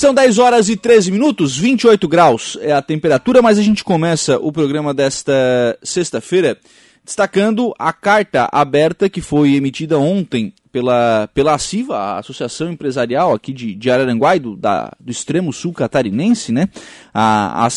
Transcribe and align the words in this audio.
São 0.00 0.14
10 0.14 0.38
horas 0.38 0.70
e 0.70 0.78
13 0.78 1.10
minutos, 1.10 1.58
28 1.58 2.08
graus 2.08 2.56
é 2.62 2.72
a 2.72 2.80
temperatura, 2.80 3.42
mas 3.42 3.58
a 3.58 3.62
gente 3.62 3.84
começa 3.84 4.38
o 4.38 4.50
programa 4.50 4.94
desta 4.94 5.78
sexta-feira 5.82 6.56
destacando 7.04 7.74
a 7.78 7.92
carta 7.92 8.48
aberta 8.50 9.10
que 9.10 9.20
foi 9.20 9.56
emitida 9.56 9.98
ontem 9.98 10.54
pela, 10.72 11.28
pela 11.34 11.52
ACIVA, 11.52 11.98
a 11.98 12.18
Associação 12.18 12.72
Empresarial 12.72 13.34
aqui 13.34 13.52
de, 13.52 13.74
de 13.74 13.90
Araranguá, 13.90 14.38
do, 14.38 14.56
da, 14.56 14.90
do 14.98 15.12
extremo 15.12 15.52
sul 15.52 15.74
catarinense, 15.74 16.50
né? 16.50 16.70
A, 17.12 17.66
a 17.66 17.68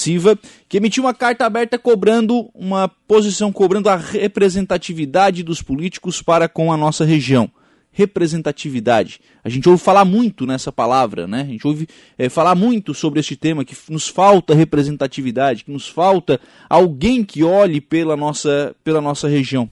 que 0.69 0.77
emitiu 0.77 1.03
uma 1.03 1.13
carta 1.13 1.45
aberta 1.45 1.77
cobrando 1.77 2.49
uma 2.55 2.87
posição, 3.05 3.51
cobrando 3.51 3.89
a 3.89 3.97
representatividade 3.97 5.43
dos 5.43 5.61
políticos 5.61 6.21
para 6.21 6.47
com 6.47 6.71
a 6.71 6.77
nossa 6.77 7.03
região 7.03 7.51
representatividade. 7.93 9.21
A 9.43 9.49
gente 9.49 9.69
ouve 9.69 9.81
falar 9.81 10.03
muito 10.03 10.45
nessa 10.45 10.71
palavra, 10.71 11.27
né? 11.27 11.41
A 11.41 11.45
gente 11.45 11.65
ouve 11.65 11.87
é, 12.17 12.27
falar 12.27 12.55
muito 12.55 12.93
sobre 12.93 13.19
este 13.19 13.35
tema, 13.35 13.63
que 13.63 13.75
nos 13.89 14.07
falta 14.07 14.53
representatividade, 14.53 15.63
que 15.63 15.71
nos 15.71 15.87
falta 15.87 16.39
alguém 16.67 17.23
que 17.23 17.43
olhe 17.43 17.79
pela 17.79 18.17
nossa, 18.17 18.75
pela 18.83 18.99
nossa 18.99 19.27
região. 19.27 19.69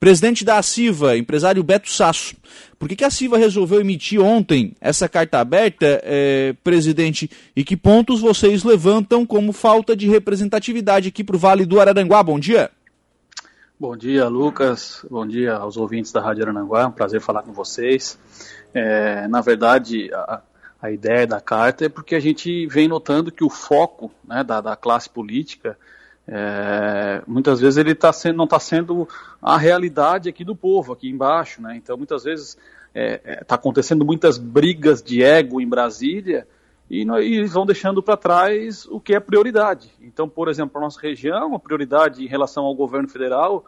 Presidente 0.00 0.46
da 0.46 0.56
ACIVA, 0.56 1.18
empresário 1.18 1.62
Beto 1.62 1.90
Sasso. 1.90 2.34
Por 2.78 2.88
que, 2.88 2.96
que 2.96 3.04
a 3.04 3.10
CIVA 3.10 3.36
resolveu 3.36 3.82
emitir 3.82 4.18
ontem 4.18 4.72
essa 4.80 5.06
carta 5.06 5.38
aberta, 5.38 6.00
é, 6.02 6.54
presidente? 6.64 7.30
E 7.54 7.62
que 7.62 7.76
pontos 7.76 8.20
vocês 8.20 8.64
levantam 8.64 9.26
como 9.26 9.52
falta 9.52 9.94
de 9.94 10.08
representatividade 10.08 11.08
aqui 11.08 11.22
para 11.22 11.36
o 11.36 11.38
Vale 11.38 11.66
do 11.66 11.78
Araranguá? 11.78 12.22
Bom 12.22 12.40
dia. 12.40 12.70
Bom 13.80 13.96
dia, 13.96 14.28
Lucas. 14.28 15.06
Bom 15.10 15.26
dia 15.26 15.54
aos 15.54 15.78
ouvintes 15.78 16.12
da 16.12 16.20
Rádio 16.20 16.42
Arananguá. 16.42 16.86
Um 16.86 16.92
prazer 16.92 17.18
falar 17.18 17.42
com 17.42 17.50
vocês. 17.54 18.18
É, 18.74 19.26
na 19.26 19.40
verdade, 19.40 20.12
a, 20.12 20.42
a, 20.82 20.90
ideia 20.90 21.26
da 21.26 21.40
carta 21.40 21.86
é 21.86 21.88
porque 21.88 22.14
a 22.14 22.20
gente 22.20 22.66
vem 22.66 22.86
notando 22.86 23.32
que 23.32 23.42
o 23.42 23.48
foco 23.48 24.10
né, 24.22 24.44
da, 24.44 24.60
da, 24.60 24.76
classe 24.76 25.08
política 25.08 25.78
é, 26.28 27.22
muitas 27.26 27.58
vezes 27.58 27.78
ele 27.78 27.94
tá 27.94 28.12
sendo, 28.12 28.36
não 28.36 28.44
está 28.44 28.60
sendo 28.60 29.08
a 29.40 29.56
realidade 29.56 30.28
aqui 30.28 30.44
do 30.44 30.54
povo, 30.54 30.92
aqui 30.92 31.08
embaixo. 31.08 31.62
Né? 31.62 31.74
Então, 31.76 31.96
muitas 31.96 32.24
vezes 32.24 32.48
está 32.48 32.60
é, 32.94 33.20
é 33.24 33.44
tá 33.44 33.54
acontecendo 33.54 34.04
muitas 34.04 34.36
brigas 34.36 35.02
de 35.02 35.24
ego 35.24 35.58
em 35.58 35.66
Brasília 35.66 36.46
e, 36.90 37.02
e 37.02 37.44
vão 37.44 37.64
deixando 37.64 38.02
para 38.02 38.16
trás 38.16 38.84
o 38.86 38.98
que 38.98 39.14
é 39.14 39.20
prioridade. 39.20 39.90
Então, 40.00 40.28
por 40.28 40.48
exemplo, 40.48 40.72
para 40.72 40.80
a 40.80 40.84
nossa 40.84 41.00
região, 41.00 41.54
a 41.54 41.58
prioridade 41.58 42.24
em 42.24 42.26
relação 42.26 42.64
ao 42.64 42.74
governo 42.74 43.08
federal 43.08 43.64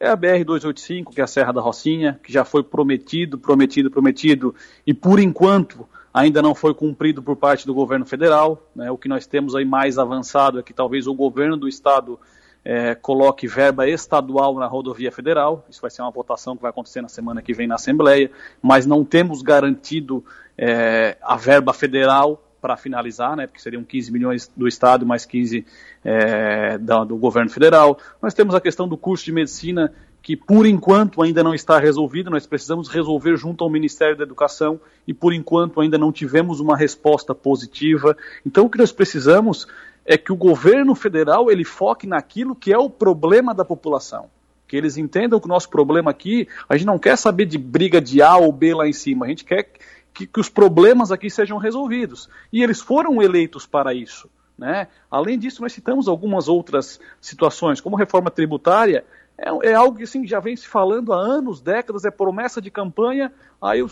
é 0.00 0.08
a 0.08 0.16
BR-285, 0.16 1.14
que 1.14 1.20
é 1.20 1.24
a 1.24 1.26
Serra 1.28 1.52
da 1.52 1.60
Rocinha, 1.60 2.18
que 2.22 2.32
já 2.32 2.44
foi 2.44 2.64
prometido, 2.64 3.38
prometido, 3.38 3.90
prometido, 3.90 4.54
e 4.84 4.92
por 4.92 5.20
enquanto 5.20 5.88
ainda 6.12 6.42
não 6.42 6.54
foi 6.54 6.74
cumprido 6.74 7.22
por 7.22 7.36
parte 7.36 7.64
do 7.66 7.72
governo 7.72 8.04
federal. 8.04 8.60
Né? 8.74 8.90
O 8.90 8.98
que 8.98 9.08
nós 9.08 9.26
temos 9.26 9.54
aí 9.54 9.64
mais 9.64 9.98
avançado 9.98 10.58
é 10.58 10.62
que 10.62 10.72
talvez 10.72 11.06
o 11.06 11.14
governo 11.14 11.56
do 11.56 11.68
estado 11.68 12.18
é, 12.64 12.94
coloque 12.94 13.46
verba 13.46 13.88
estadual 13.88 14.54
na 14.54 14.66
rodovia 14.66 15.12
federal. 15.12 15.64
Isso 15.68 15.80
vai 15.80 15.90
ser 15.90 16.02
uma 16.02 16.10
votação 16.10 16.56
que 16.56 16.62
vai 16.62 16.70
acontecer 16.70 17.02
na 17.02 17.08
semana 17.08 17.42
que 17.42 17.52
vem 17.52 17.66
na 17.66 17.74
Assembleia, 17.74 18.30
mas 18.62 18.86
não 18.86 19.04
temos 19.04 19.42
garantido 19.42 20.24
é, 20.56 21.16
a 21.20 21.36
verba 21.36 21.72
federal 21.72 22.40
para 22.64 22.78
finalizar, 22.78 23.36
né, 23.36 23.46
porque 23.46 23.60
seriam 23.60 23.84
15 23.84 24.10
milhões 24.10 24.50
do 24.56 24.66
Estado 24.66 25.04
mais 25.04 25.26
15 25.26 25.66
é, 26.02 26.78
da, 26.78 27.04
do 27.04 27.14
governo 27.14 27.50
federal. 27.50 27.98
Nós 28.22 28.32
temos 28.32 28.54
a 28.54 28.60
questão 28.60 28.88
do 28.88 28.96
curso 28.96 29.22
de 29.22 29.32
medicina, 29.32 29.92
que 30.22 30.34
por 30.34 30.64
enquanto 30.64 31.22
ainda 31.22 31.44
não 31.44 31.52
está 31.52 31.78
resolvido, 31.78 32.30
nós 32.30 32.46
precisamos 32.46 32.88
resolver 32.88 33.36
junto 33.36 33.62
ao 33.62 33.68
Ministério 33.68 34.16
da 34.16 34.22
Educação 34.22 34.80
e 35.06 35.12
por 35.12 35.34
enquanto 35.34 35.78
ainda 35.78 35.98
não 35.98 36.10
tivemos 36.10 36.58
uma 36.58 36.74
resposta 36.74 37.34
positiva. 37.34 38.16
Então 38.46 38.64
o 38.64 38.70
que 38.70 38.78
nós 38.78 38.90
precisamos 38.90 39.68
é 40.06 40.16
que 40.16 40.32
o 40.32 40.36
governo 40.36 40.94
federal 40.94 41.50
ele 41.50 41.64
foque 41.64 42.06
naquilo 42.06 42.56
que 42.56 42.72
é 42.72 42.78
o 42.78 42.88
problema 42.88 43.54
da 43.54 43.66
população. 43.66 44.30
Que 44.66 44.74
eles 44.74 44.96
entendam 44.96 45.38
que 45.38 45.44
o 45.44 45.50
nosso 45.50 45.68
problema 45.68 46.10
aqui, 46.10 46.48
a 46.66 46.78
gente 46.78 46.86
não 46.86 46.98
quer 46.98 47.18
saber 47.18 47.44
de 47.44 47.58
briga 47.58 48.00
de 48.00 48.22
A 48.22 48.38
ou 48.38 48.50
B 48.50 48.72
lá 48.72 48.88
em 48.88 48.92
cima, 48.94 49.26
a 49.26 49.28
gente 49.28 49.44
quer 49.44 49.68
que, 50.14 50.26
que 50.26 50.40
os 50.40 50.48
problemas 50.48 51.10
aqui 51.10 51.28
sejam 51.28 51.58
resolvidos. 51.58 52.28
E 52.52 52.62
eles 52.62 52.80
foram 52.80 53.20
eleitos 53.20 53.66
para 53.66 53.92
isso. 53.92 54.30
Né? 54.56 54.86
Além 55.10 55.36
disso, 55.36 55.60
nós 55.60 55.72
citamos 55.72 56.06
algumas 56.06 56.48
outras 56.48 57.00
situações, 57.20 57.80
como 57.80 57.96
reforma 57.96 58.30
tributária, 58.30 59.04
é, 59.36 59.70
é, 59.70 59.74
algo 59.74 59.98
que 59.98 60.04
assim, 60.04 60.24
já 60.26 60.38
vem 60.38 60.54
se 60.54 60.68
falando 60.68 61.12
há 61.12 61.16
anos, 61.16 61.60
décadas, 61.60 62.04
é 62.04 62.10
promessa 62.10 62.62
de 62.62 62.70
campanha, 62.70 63.32
aí 63.60 63.84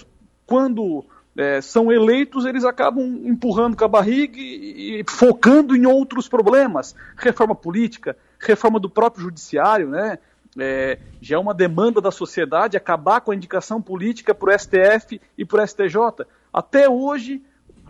quando 0.47 1.05
é, 1.37 1.61
são 1.61 1.91
eleitos, 1.91 2.44
eles 2.44 2.65
acabam 2.65 3.05
empurrando 3.25 3.77
com 3.77 3.84
a 3.84 3.88
barriga 3.88 4.38
e, 4.38 5.00
e, 5.00 5.05
focando 5.09 5.75
em 5.75 5.87
outros 5.87 6.28
problemas. 6.28 6.94
Reforma 7.16 7.55
política, 7.55 8.16
reforma 8.38 8.78
do 8.78 8.88
próprio 8.88 9.25
judiciário, 9.25 9.88
né? 9.88 10.19
É, 10.58 10.98
já 11.20 11.36
é 11.36 11.38
uma 11.38 11.54
demanda 11.54 12.00
da 12.00 12.10
sociedade 12.10 12.76
acabar 12.76 13.20
com 13.20 13.30
a 13.30 13.34
indicação 13.34 13.80
política 13.80 14.34
para 14.34 14.54
o 14.54 14.58
STF 14.58 15.20
e 15.36 15.44
para 15.44 15.62
o 15.62 15.66
STJ. 15.66 16.26
Até 16.52 16.88
hoje, 16.88 17.42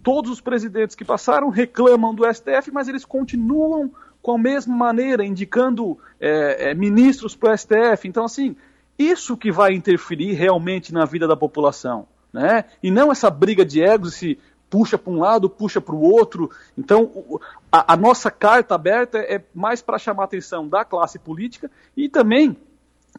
todos 0.03 0.31
os 0.31 0.41
presidentes 0.41 0.95
que 0.95 1.05
passaram 1.05 1.49
reclamam 1.49 2.15
do 2.15 2.25
STF, 2.33 2.71
mas 2.73 2.89
eles 2.89 3.05
continuam 3.05 3.91
com 4.21 4.37
a 4.37 4.39
mesma 4.39 4.77
maneira, 4.77 5.25
indicando 5.25 5.99
é, 6.21 6.71
é, 6.71 6.75
ministros 6.75 7.35
para 7.35 7.53
o 7.53 7.59
STF. 7.59 8.07
Então, 8.07 8.25
assim, 8.25 8.55
isso 8.97 9.37
que 9.37 9.51
vai 9.51 9.75
interferir 9.75 10.33
realmente 10.35 10.95
na 10.95 11.05
vida 11.05 11.27
da 11.27 11.37
população. 11.37 12.07
Né? 12.33 12.65
E 12.83 12.91
não 12.91 13.11
essa 13.13 13.29
briga 13.29 13.65
de 13.65 13.83
egos, 13.83 14.15
esse 14.15 14.39
puxa 14.73 14.97
para 14.97 15.13
um 15.13 15.19
lado, 15.19 15.51
puxa 15.51 15.83
para 15.83 15.95
o 15.95 16.01
outro. 16.01 16.51
Então, 16.79 17.39
a, 17.71 17.93
a, 17.93 17.95
nossa 17.95 18.31
carta 18.31 18.75
aberta 18.75 19.19
é 19.19 19.45
mais 19.55 19.83
para 19.83 19.99
chamar 19.99 20.23
a 20.23 20.25
atenção 20.25 20.67
da 20.67 20.83
classe 20.83 21.19
política 21.19 21.71
e 21.95 22.09
também 22.09 22.57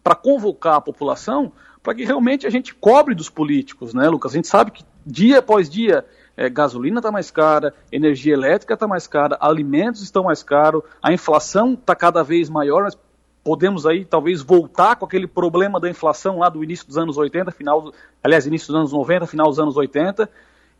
para 0.03 0.15
convocar 0.15 0.77
a 0.77 0.81
população 0.81 1.51
para 1.83 1.93
que 1.93 2.03
realmente 2.03 2.47
a 2.47 2.49
gente 2.49 2.73
cobre 2.73 3.13
dos 3.13 3.29
políticos, 3.29 3.93
né, 3.93 4.09
Lucas? 4.09 4.31
A 4.31 4.35
gente 4.35 4.47
sabe 4.47 4.71
que 4.71 4.83
dia 5.05 5.39
após 5.39 5.69
dia 5.69 6.03
é, 6.35 6.49
gasolina 6.49 6.97
está 6.97 7.11
mais 7.11 7.29
cara, 7.29 7.71
energia 7.91 8.33
elétrica 8.33 8.73
está 8.73 8.87
mais 8.87 9.05
cara, 9.05 9.37
alimentos 9.39 10.01
estão 10.01 10.23
mais 10.23 10.41
caros, 10.41 10.81
a 11.03 11.13
inflação 11.13 11.73
está 11.73 11.95
cada 11.95 12.23
vez 12.23 12.49
maior, 12.49 12.85
nós 12.85 12.97
podemos 13.43 13.85
aí 13.85 14.05
talvez 14.05 14.41
voltar 14.41 14.95
com 14.95 15.05
aquele 15.05 15.27
problema 15.27 15.79
da 15.79 15.87
inflação 15.87 16.39
lá 16.39 16.49
do 16.49 16.63
início 16.63 16.87
dos 16.87 16.97
anos 16.97 17.15
80, 17.15 17.51
final, 17.51 17.93
aliás, 18.23 18.47
início 18.47 18.69
dos 18.69 18.75
anos 18.75 18.91
90, 18.91 19.27
final 19.27 19.47
dos 19.49 19.59
anos 19.59 19.77
80, 19.77 20.27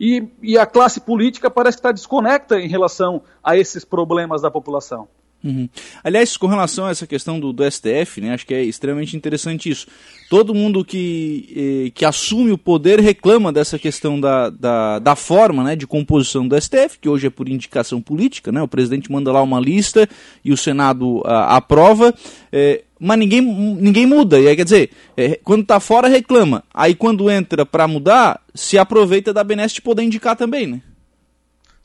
e, 0.04 0.28
e 0.42 0.58
a 0.58 0.66
classe 0.66 1.00
política 1.00 1.50
parece 1.50 1.78
que 1.78 1.80
está 1.80 1.92
desconecta 1.94 2.60
em 2.60 2.68
relação 2.68 3.22
a 3.42 3.56
esses 3.56 3.86
problemas 3.86 4.42
da 4.42 4.52
população. 4.52 5.08
Uhum. 5.44 5.68
Aliás, 6.02 6.38
com 6.38 6.48
relação 6.48 6.86
a 6.86 6.92
essa 6.92 7.06
questão 7.06 7.38
do, 7.38 7.52
do, 7.52 7.70
STF, 7.70 8.22
né, 8.22 8.34
acho 8.34 8.46
que 8.46 8.54
é 8.54 8.64
extremamente 8.64 9.18
interessante 9.18 9.70
isso. 9.70 9.88
Todo 10.30 10.56
mundo 10.56 10.86
que, 10.86 11.86
eh, 11.88 11.92
que 11.94 12.06
assume 12.06 12.52
o 12.52 12.58
poder 12.58 13.02
reclama 13.02 13.52
dessa 13.52 13.78
questão 13.78 14.20
da, 14.20 14.50
da, 14.50 15.00
da, 15.00 15.16
forma 15.18 15.62
né, 15.64 15.76
de 15.76 15.86
composição 15.86 16.48
do 16.48 16.60
STF, 16.60 16.98
que 17.00 17.10
hoje 17.10 17.28
é 17.28 17.30
por 17.30 17.50
indicação 17.50 18.02
política, 18.02 18.54
né, 18.54 18.62
o 18.62 18.68
presidente 18.68 19.12
manda 19.12 19.34
lá 19.34 19.42
uma 19.42 19.60
lista 19.60 20.08
e 20.46 20.54
o 20.54 20.58
Senado 20.58 21.22
a, 21.26 21.58
aprova. 21.58 22.14
Eh, 22.52 22.84
mas 22.98 23.20
ninguém, 23.20 23.42
ninguém 23.42 24.06
muda. 24.06 24.40
E 24.40 24.48
aí, 24.48 24.56
quer 24.56 24.64
dizer, 24.64 24.90
é, 25.18 25.38
quando 25.44 25.64
está 25.64 25.78
fora, 25.82 26.08
reclama. 26.08 26.64
Aí 26.74 26.96
quando 26.96 27.30
entra 27.30 27.66
para 27.66 27.86
mudar, 27.86 28.40
se 28.56 28.78
aproveita 28.78 29.34
da 29.34 29.44
benesse 29.44 29.76
de 29.76 29.82
poder 29.82 30.04
indicar 30.04 30.38
também, 30.38 30.68
né? 30.68 30.82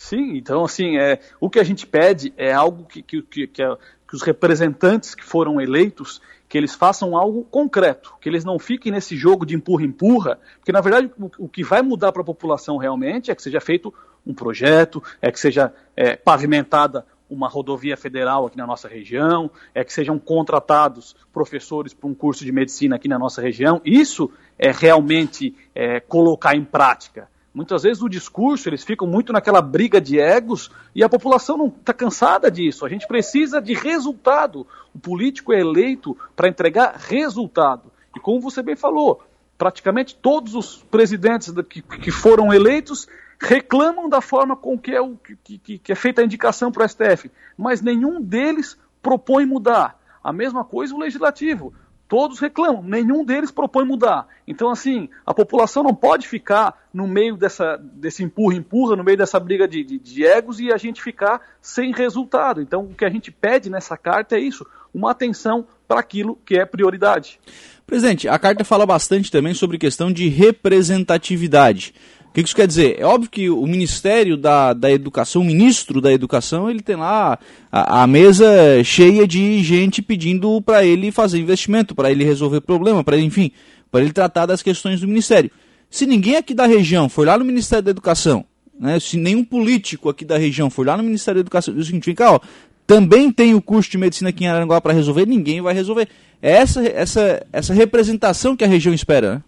Sim, 0.08 0.38
então 0.38 0.64
assim, 0.64 0.96
é, 0.96 1.20
o 1.38 1.50
que 1.50 1.58
a 1.58 1.62
gente 1.62 1.86
pede 1.86 2.32
é 2.34 2.50
algo 2.50 2.86
que, 2.86 3.02
que, 3.02 3.20
que, 3.20 3.46
que, 3.46 3.62
é, 3.62 3.76
que 4.08 4.16
os 4.16 4.22
representantes 4.22 5.14
que 5.14 5.22
foram 5.22 5.60
eleitos, 5.60 6.22
que 6.48 6.56
eles 6.56 6.74
façam 6.74 7.14
algo 7.14 7.44
concreto, 7.44 8.14
que 8.18 8.26
eles 8.26 8.42
não 8.42 8.58
fiquem 8.58 8.90
nesse 8.90 9.14
jogo 9.18 9.44
de 9.44 9.54
empurra-empurra, 9.54 10.38
porque 10.56 10.72
na 10.72 10.80
verdade 10.80 11.12
o, 11.18 11.44
o 11.44 11.46
que 11.46 11.62
vai 11.62 11.82
mudar 11.82 12.10
para 12.10 12.22
a 12.22 12.24
população 12.24 12.78
realmente 12.78 13.30
é 13.30 13.34
que 13.34 13.42
seja 13.42 13.60
feito 13.60 13.92
um 14.26 14.32
projeto, 14.32 15.02
é 15.20 15.30
que 15.30 15.38
seja 15.38 15.74
é, 15.94 16.16
pavimentada 16.16 17.04
uma 17.28 17.46
rodovia 17.46 17.94
federal 17.94 18.46
aqui 18.46 18.56
na 18.56 18.66
nossa 18.66 18.88
região, 18.88 19.50
é 19.74 19.84
que 19.84 19.92
sejam 19.92 20.18
contratados 20.18 21.14
professores 21.30 21.92
para 21.92 22.08
um 22.08 22.14
curso 22.14 22.46
de 22.46 22.50
medicina 22.50 22.96
aqui 22.96 23.08
na 23.08 23.18
nossa 23.18 23.42
região. 23.42 23.78
Isso 23.84 24.32
é 24.58 24.72
realmente 24.72 25.54
é, 25.74 26.00
colocar 26.00 26.56
em 26.56 26.64
prática. 26.64 27.28
Muitas 27.52 27.82
vezes 27.82 28.02
o 28.02 28.08
discurso, 28.08 28.68
eles 28.68 28.84
ficam 28.84 29.06
muito 29.06 29.32
naquela 29.32 29.60
briga 29.60 30.00
de 30.00 30.20
egos 30.20 30.70
e 30.94 31.02
a 31.02 31.08
população 31.08 31.56
não 31.56 31.68
está 31.68 31.92
cansada 31.92 32.50
disso. 32.50 32.84
A 32.84 32.88
gente 32.88 33.06
precisa 33.06 33.60
de 33.60 33.74
resultado. 33.74 34.66
O 34.94 34.98
político 34.98 35.52
é 35.52 35.60
eleito 35.60 36.16
para 36.36 36.48
entregar 36.48 36.94
resultado. 36.96 37.90
E 38.14 38.20
como 38.20 38.40
você 38.40 38.62
bem 38.62 38.76
falou, 38.76 39.22
praticamente 39.56 40.14
todos 40.14 40.54
os 40.54 40.84
presidentes 40.84 41.52
que, 41.68 41.82
que 41.82 42.10
foram 42.10 42.52
eleitos 42.52 43.08
reclamam 43.40 44.08
da 44.08 44.20
forma 44.20 44.56
com 44.56 44.78
que 44.78 44.92
é, 44.92 45.00
o, 45.00 45.16
que, 45.16 45.78
que 45.78 45.92
é 45.92 45.94
feita 45.94 46.20
a 46.20 46.24
indicação 46.24 46.70
para 46.72 46.84
o 46.84 46.88
STF, 46.88 47.30
mas 47.56 47.80
nenhum 47.80 48.20
deles 48.20 48.76
propõe 49.02 49.46
mudar. 49.46 49.98
A 50.22 50.32
mesma 50.32 50.64
coisa 50.64 50.94
o 50.94 50.98
legislativo. 50.98 51.72
Todos 52.08 52.40
reclamam, 52.40 52.82
nenhum 52.82 53.24
deles 53.24 53.50
propõe 53.50 53.84
mudar. 53.84 54.26
Então, 54.46 54.70
assim, 54.70 55.08
a 55.26 55.34
população 55.34 55.82
não 55.82 55.94
pode 55.94 56.26
ficar 56.26 56.88
no 56.92 57.06
meio 57.06 57.36
dessa, 57.36 57.76
desse 57.76 58.24
empurra-empurra, 58.24 58.96
no 58.96 59.04
meio 59.04 59.18
dessa 59.18 59.38
briga 59.38 59.68
de, 59.68 59.84
de, 59.84 59.98
de, 59.98 60.24
egos 60.24 60.58
e 60.58 60.72
a 60.72 60.78
gente 60.78 61.02
ficar 61.02 61.40
sem 61.60 61.92
resultado. 61.92 62.62
Então, 62.62 62.84
o 62.84 62.94
que 62.94 63.04
a 63.04 63.10
gente 63.10 63.30
pede 63.30 63.68
nessa 63.68 63.96
carta 63.96 64.36
é 64.36 64.40
isso: 64.40 64.66
uma 64.92 65.10
atenção 65.10 65.66
para 65.86 66.00
aquilo 66.00 66.38
que 66.44 66.56
é 66.56 66.64
prioridade. 66.64 67.38
Presidente, 67.86 68.28
a 68.28 68.38
carta 68.38 68.64
fala 68.64 68.84
bastante 68.84 69.30
também 69.30 69.54
sobre 69.54 69.78
questão 69.78 70.12
de 70.12 70.28
representatividade. 70.28 71.94
O 72.30 72.32
que 72.34 72.40
isso 72.42 72.54
quer 72.54 72.66
dizer? 72.66 72.96
É 73.00 73.04
óbvio 73.04 73.30
que 73.30 73.50
o 73.50 73.66
Ministério 73.66 74.36
da, 74.36 74.72
da 74.72 74.90
Educação, 74.90 75.42
o 75.42 75.44
ministro 75.44 76.00
da 76.00 76.12
Educação, 76.12 76.70
ele 76.70 76.82
tem 76.82 76.94
lá 76.94 77.38
a, 77.72 78.02
a 78.02 78.06
mesa 78.06 78.46
cheia 78.84 79.26
de 79.26 79.62
gente 79.62 80.02
pedindo 80.02 80.60
para 80.62 80.84
ele 80.84 81.10
fazer 81.10 81.38
investimento, 81.38 81.94
para 81.94 82.10
ele 82.10 82.24
resolver 82.24 82.60
problema, 82.60 83.02
para 83.02 83.16
ele, 83.16 83.26
enfim, 83.26 83.50
para 83.90 84.02
ele 84.02 84.12
tratar 84.12 84.46
das 84.46 84.62
questões 84.62 85.00
do 85.00 85.08
Ministério. 85.08 85.50
Se 85.90 86.06
ninguém 86.06 86.36
aqui 86.36 86.54
da 86.54 86.66
região 86.66 87.08
for 87.08 87.26
lá 87.26 87.38
no 87.38 87.44
Ministério 87.44 87.82
da 87.82 87.90
Educação, 87.90 88.44
né, 88.78 89.00
se 89.00 89.16
nenhum 89.16 89.42
político 89.42 90.08
aqui 90.08 90.24
da 90.24 90.38
região 90.38 90.70
for 90.70 90.86
lá 90.86 90.96
no 90.96 91.02
Ministério 91.02 91.42
da 91.42 91.46
Educação, 91.46 91.74
diz 91.74 91.84
o 91.84 91.86
seguinte, 91.86 92.06
vem 92.06 92.14
cá, 92.14 92.32
ó, 92.32 92.40
também 92.86 93.32
tem 93.32 93.54
o 93.54 93.60
curso 93.60 93.90
de 93.90 93.98
medicina 93.98 94.30
aqui 94.30 94.44
em 94.44 94.48
Aranguá 94.48 94.80
para 94.80 94.92
resolver, 94.92 95.26
ninguém 95.26 95.60
vai 95.60 95.74
resolver. 95.74 96.08
É 96.40 96.52
essa, 96.52 96.86
essa, 96.86 97.46
essa 97.52 97.74
representação 97.74 98.56
que 98.56 98.64
a 98.64 98.68
região 98.68 98.94
espera, 98.94 99.34
né? 99.34 99.42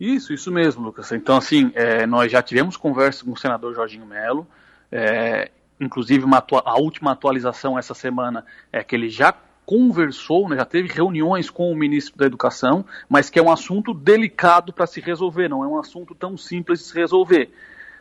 Isso, 0.00 0.32
isso 0.32 0.50
mesmo, 0.50 0.82
Lucas. 0.82 1.12
Então, 1.12 1.36
assim, 1.36 1.70
é, 1.74 2.06
nós 2.06 2.32
já 2.32 2.42
tivemos 2.42 2.74
conversa 2.74 3.22
com 3.22 3.32
o 3.32 3.36
senador 3.36 3.74
Jorginho 3.74 4.06
Melo, 4.06 4.46
é, 4.90 5.50
inclusive 5.78 6.24
a 6.64 6.78
última 6.78 7.12
atualização 7.12 7.78
essa 7.78 7.92
semana 7.92 8.44
é 8.72 8.82
que 8.82 8.96
ele 8.96 9.10
já 9.10 9.34
conversou, 9.66 10.48
né, 10.48 10.56
já 10.56 10.64
teve 10.64 10.88
reuniões 10.88 11.50
com 11.50 11.70
o 11.70 11.76
ministro 11.76 12.16
da 12.16 12.24
Educação, 12.24 12.84
mas 13.08 13.28
que 13.28 13.38
é 13.38 13.42
um 13.42 13.52
assunto 13.52 13.92
delicado 13.92 14.72
para 14.72 14.86
se 14.86 15.00
resolver, 15.00 15.48
não 15.48 15.62
é 15.62 15.66
um 15.68 15.78
assunto 15.78 16.14
tão 16.14 16.36
simples 16.36 16.80
de 16.80 16.86
se 16.86 16.94
resolver. 16.98 17.52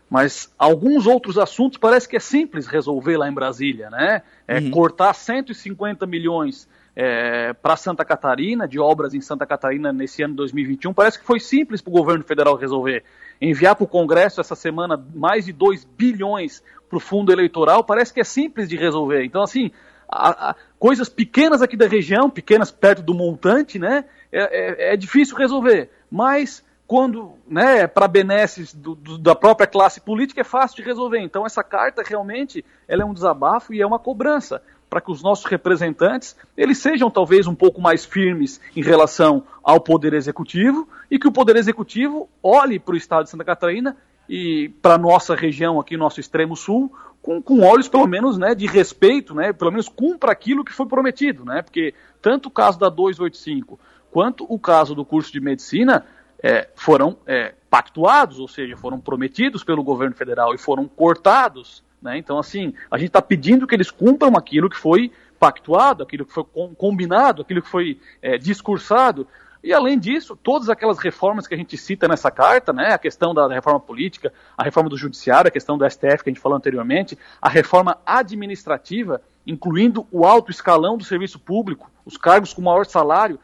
Mas 0.09 0.51
alguns 0.57 1.06
outros 1.06 1.38
assuntos 1.38 1.77
parece 1.77 2.09
que 2.09 2.17
é 2.17 2.19
simples 2.19 2.65
resolver 2.65 3.15
lá 3.17 3.29
em 3.29 3.33
Brasília, 3.33 3.89
né? 3.89 4.23
É, 4.47 4.59
uhum. 4.59 4.71
Cortar 4.71 5.13
150 5.13 6.07
milhões 6.07 6.67
é, 6.95 7.53
para 7.53 7.75
Santa 7.75 8.03
Catarina, 8.03 8.67
de 8.67 8.79
obras 8.79 9.13
em 9.13 9.21
Santa 9.21 9.45
Catarina 9.45 9.94
nesse 9.94 10.23
ano 10.23 10.33
de 10.33 10.38
2021, 10.38 10.94
parece 10.94 11.19
que 11.19 11.25
foi 11.25 11.39
simples 11.39 11.81
para 11.81 11.91
o 11.91 11.94
governo 11.94 12.23
federal 12.23 12.56
resolver. 12.56 13.03
Enviar 13.39 13.75
para 13.75 13.85
o 13.85 13.88
Congresso 13.88 14.41
essa 14.41 14.56
semana 14.56 15.01
mais 15.13 15.45
de 15.45 15.53
2 15.53 15.85
bilhões 15.85 16.63
para 16.89 16.97
o 16.97 17.00
fundo 17.00 17.31
eleitoral, 17.31 17.83
parece 17.83 18.13
que 18.13 18.19
é 18.19 18.23
simples 18.23 18.67
de 18.67 18.75
resolver. 18.75 19.23
Então, 19.23 19.44
assim, 19.44 19.71
a, 20.09 20.50
a, 20.50 20.56
coisas 20.79 21.07
pequenas 21.07 21.61
aqui 21.61 21.77
da 21.77 21.88
região, 21.88 22.29
pequenas 22.29 22.71
perto 22.71 23.03
do 23.03 23.13
montante, 23.13 23.77
né, 23.77 24.06
é, 24.31 24.89
é, 24.89 24.94
é 24.94 24.97
difícil 24.97 25.38
resolver. 25.38 25.89
Mas 26.11 26.63
quando, 26.89 27.33
né, 27.47 27.86
para 27.86 28.07
benesses 28.07 28.74
do, 28.74 28.95
do, 28.95 29.15
da 29.19 29.36
própria 29.36 29.68
classe 29.68 30.01
política, 30.01 30.41
é 30.41 30.44
fácil 30.44 30.77
de 30.77 30.81
resolver. 30.81 31.19
Então, 31.19 31.45
essa 31.45 31.63
carta 31.63 32.01
realmente 32.03 32.65
ela 32.88 33.03
é 33.03 33.06
um 33.06 33.13
desabafo 33.13 33.71
e 33.71 33.80
é 33.80 33.86
uma 33.86 34.00
cobrança 34.00 34.59
para 34.89 35.00
que 35.00 35.12
os 35.12 35.21
nossos 35.21 35.45
representantes 35.45 36.36
eles 36.57 36.80
sejam 36.80 37.12
talvez 37.12 37.45
um 37.45 37.53
pouco 37.53 37.80
mais 37.80 38.06
firmes 38.06 38.59
em 38.75 38.81
relação 38.81 39.44
ao 39.63 39.80
poder 39.80 40.15
executivo 40.15 40.89
e 41.12 41.19
que 41.19 41.27
o 41.27 41.31
poder 41.31 41.57
executivo 41.57 42.27
olhe 42.41 42.80
para 42.80 42.95
o 42.95 42.97
estado 42.97 43.25
de 43.25 43.30
Santa 43.30 43.45
Catarina 43.45 43.95
e 44.27 44.69
para 44.81 44.97
nossa 44.97 45.35
região 45.35 45.80
aqui, 45.80 45.95
nosso 45.95 46.19
extremo 46.19 46.56
sul, 46.56 46.92
com, 47.21 47.39
com 47.39 47.59
olhos 47.59 47.88
pelo 47.88 48.07
menos 48.07 48.35
né, 48.35 48.56
de 48.56 48.65
respeito, 48.65 49.35
né, 49.35 49.53
pelo 49.53 49.69
menos 49.69 49.88
cumpra 49.88 50.31
aquilo 50.31 50.65
que 50.65 50.74
foi 50.74 50.88
prometido, 50.88 51.45
né, 51.45 51.62
porque 51.62 51.94
tanto 52.19 52.47
o 52.47 52.51
caso 52.51 52.80
da 52.80 52.89
285 52.89 53.80
quanto 54.12 54.44
o 54.50 54.57
caso 54.57 54.95
do 54.95 55.06
curso 55.06 55.31
de 55.31 55.39
medicina 55.39 56.03
é, 56.41 56.69
foram 56.75 57.18
é, 57.25 57.53
pactuados, 57.69 58.39
ou 58.39 58.47
seja, 58.47 58.77
foram 58.77 59.00
prometidos 59.00 59.63
pelo 59.63 59.83
governo 59.83 60.15
federal 60.15 60.53
e 60.53 60.57
foram 60.57 60.88
cortados 60.88 61.83
né? 62.01 62.18
Então, 62.18 62.38
assim, 62.38 62.74
a 62.89 62.97
gente 62.97 63.07
está 63.07 63.21
pedindo 63.21 63.68
que 63.68 63.75
eles 63.75 63.91
cumpram 63.91 64.36
aquilo 64.36 64.69
que 64.69 64.77
foi 64.77 65.12
pactuado, 65.39 66.03
aquilo 66.03 66.25
que 66.25 66.33
foi 66.33 66.45
combinado, 66.77 67.41
aquilo 67.41 67.62
que 67.62 67.69
foi 67.69 68.00
é, 68.21 68.38
discursado. 68.38 69.27
E 69.62 69.74
além 69.74 70.00
disso, 70.00 70.38
todas 70.41 70.69
aquelas 70.69 71.00
reformas 71.00 71.45
que 71.45 71.53
a 71.53 71.57
gente 71.57 71.75
cita 71.77 72.07
nessa 72.07 72.31
carta, 72.31 72.71
né, 72.71 72.94
a 72.94 72.97
questão 72.97 73.33
da 73.33 73.47
reforma 73.47 73.80
política, 73.80 74.31
a 74.57 74.63
reforma 74.63 74.89
do 74.89 74.97
judiciário, 74.97 75.50
a 75.50 75.51
questão 75.51 75.77
do 75.77 75.89
STF 75.89 76.24
que 76.24 76.30
a 76.30 76.33
gente 76.33 76.42
falou 76.42 76.57
anteriormente, 76.57 77.18
a 77.42 77.50
reforma 77.50 77.97
administrativa, 78.06 79.21
incluindo 79.45 80.07
o 80.12 80.25
alto 80.25 80.50
escalão 80.50 80.97
do 80.97 81.03
serviço 81.03 81.38
público, 81.39 81.92
os 82.06 82.15
cargos 82.15 82.53
com 82.53 82.62
maior 82.62 82.85
salário, 82.85 83.38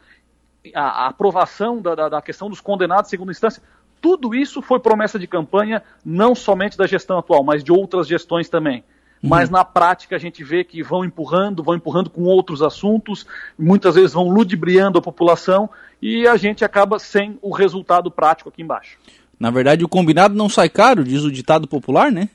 a, 0.74 1.06
aprovação 1.06 1.80
da, 1.80 1.94
da, 1.94 2.08
da 2.08 2.22
questão 2.22 2.48
dos 2.48 2.60
condenados 2.60 3.10
segunda 3.10 3.32
instância, 3.32 3.62
tudo 4.00 4.34
isso 4.34 4.62
foi 4.62 4.78
promessa 4.78 5.18
de 5.18 5.26
campanha, 5.26 5.82
não 6.04 6.34
somente 6.34 6.76
da 6.76 6.86
gestão 6.86 7.18
atual, 7.18 7.42
mas 7.42 7.64
de 7.64 7.72
outras 7.72 8.06
gestões 8.06 8.48
também. 8.48 8.84
Uhum. 9.22 9.30
Mas 9.30 9.50
na 9.50 9.64
prática 9.64 10.16
a 10.16 10.18
gente 10.18 10.44
vê 10.44 10.62
que 10.62 10.82
vão 10.82 11.04
empurrando, 11.04 11.62
vão 11.62 11.74
empurrando 11.74 12.10
com 12.10 12.22
outros 12.22 12.62
assuntos, 12.62 13.26
muitas 13.58 13.94
vezes 13.94 14.12
vão 14.12 14.28
ludibriando 14.28 14.98
a 14.98 15.02
população 15.02 15.68
e 16.00 16.26
a 16.26 16.36
gente 16.36 16.64
acaba 16.64 16.98
sem 16.98 17.38
o 17.40 17.52
resultado 17.52 18.10
prático 18.10 18.48
aqui 18.48 18.62
embaixo. 18.62 18.98
Na 19.38 19.50
verdade, 19.50 19.84
o 19.84 19.88
combinado 19.88 20.34
não 20.34 20.48
sai 20.48 20.68
caro, 20.68 21.04
diz 21.04 21.22
o 21.22 21.32
ditado 21.32 21.66
popular, 21.66 22.10
né? 22.10 22.28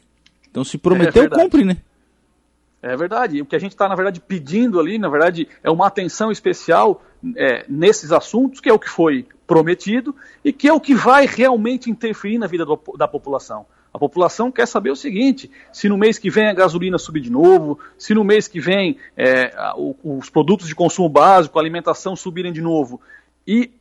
Então 0.50 0.64
se 0.64 0.78
prometeu, 0.78 1.24
é 1.24 1.30
cumpre, 1.30 1.64
né? 1.64 1.78
É 2.82 2.96
verdade. 2.96 3.42
O 3.42 3.46
que 3.46 3.56
a 3.56 3.60
gente 3.60 3.74
está, 3.74 3.88
na 3.88 3.96
verdade, 3.96 4.20
pedindo 4.20 4.80
ali, 4.80 4.98
na 4.98 5.08
verdade, 5.08 5.48
é 5.64 5.70
uma 5.70 5.88
atenção 5.88 6.32
especial 6.32 7.04
é, 7.36 7.64
nesses 7.70 8.12
assuntos, 8.12 8.60
que 8.60 8.70
é 8.70 8.74
o 8.74 8.80
que 8.80 8.90
foi 8.90 9.28
prometido 9.46 10.16
e 10.44 10.52
que 10.52 10.68
é 10.68 10.74
o 10.74 10.80
que 10.80 10.96
vai 10.96 11.28
realmente 11.28 11.92
interferir 11.92 12.40
na 12.40 12.48
vida 12.48 12.66
do, 12.66 12.80
da 12.98 13.08
população. 13.08 13.66
A 13.94 14.00
população 14.00 14.52
quer 14.52 14.66
saber 14.66 14.90
o 14.90 14.96
seguinte: 14.96 15.52
se 15.72 15.90
no 15.90 15.98
mês 15.98 16.18
que 16.18 16.30
vem 16.30 16.48
a 16.48 16.54
gasolina 16.54 16.98
subir 16.98 17.20
de 17.20 17.30
novo, 17.30 17.78
se 17.98 18.14
no 18.14 18.24
mês 18.24 18.48
que 18.48 18.60
vem 18.60 18.98
é, 19.16 19.54
os 20.04 20.30
produtos 20.30 20.68
de 20.68 20.74
consumo 20.74 21.10
básico, 21.10 21.60
a 21.60 21.62
alimentação 21.62 22.16
subirem 22.16 22.54
de 22.54 22.62
novo 22.62 23.02
e 23.46 23.72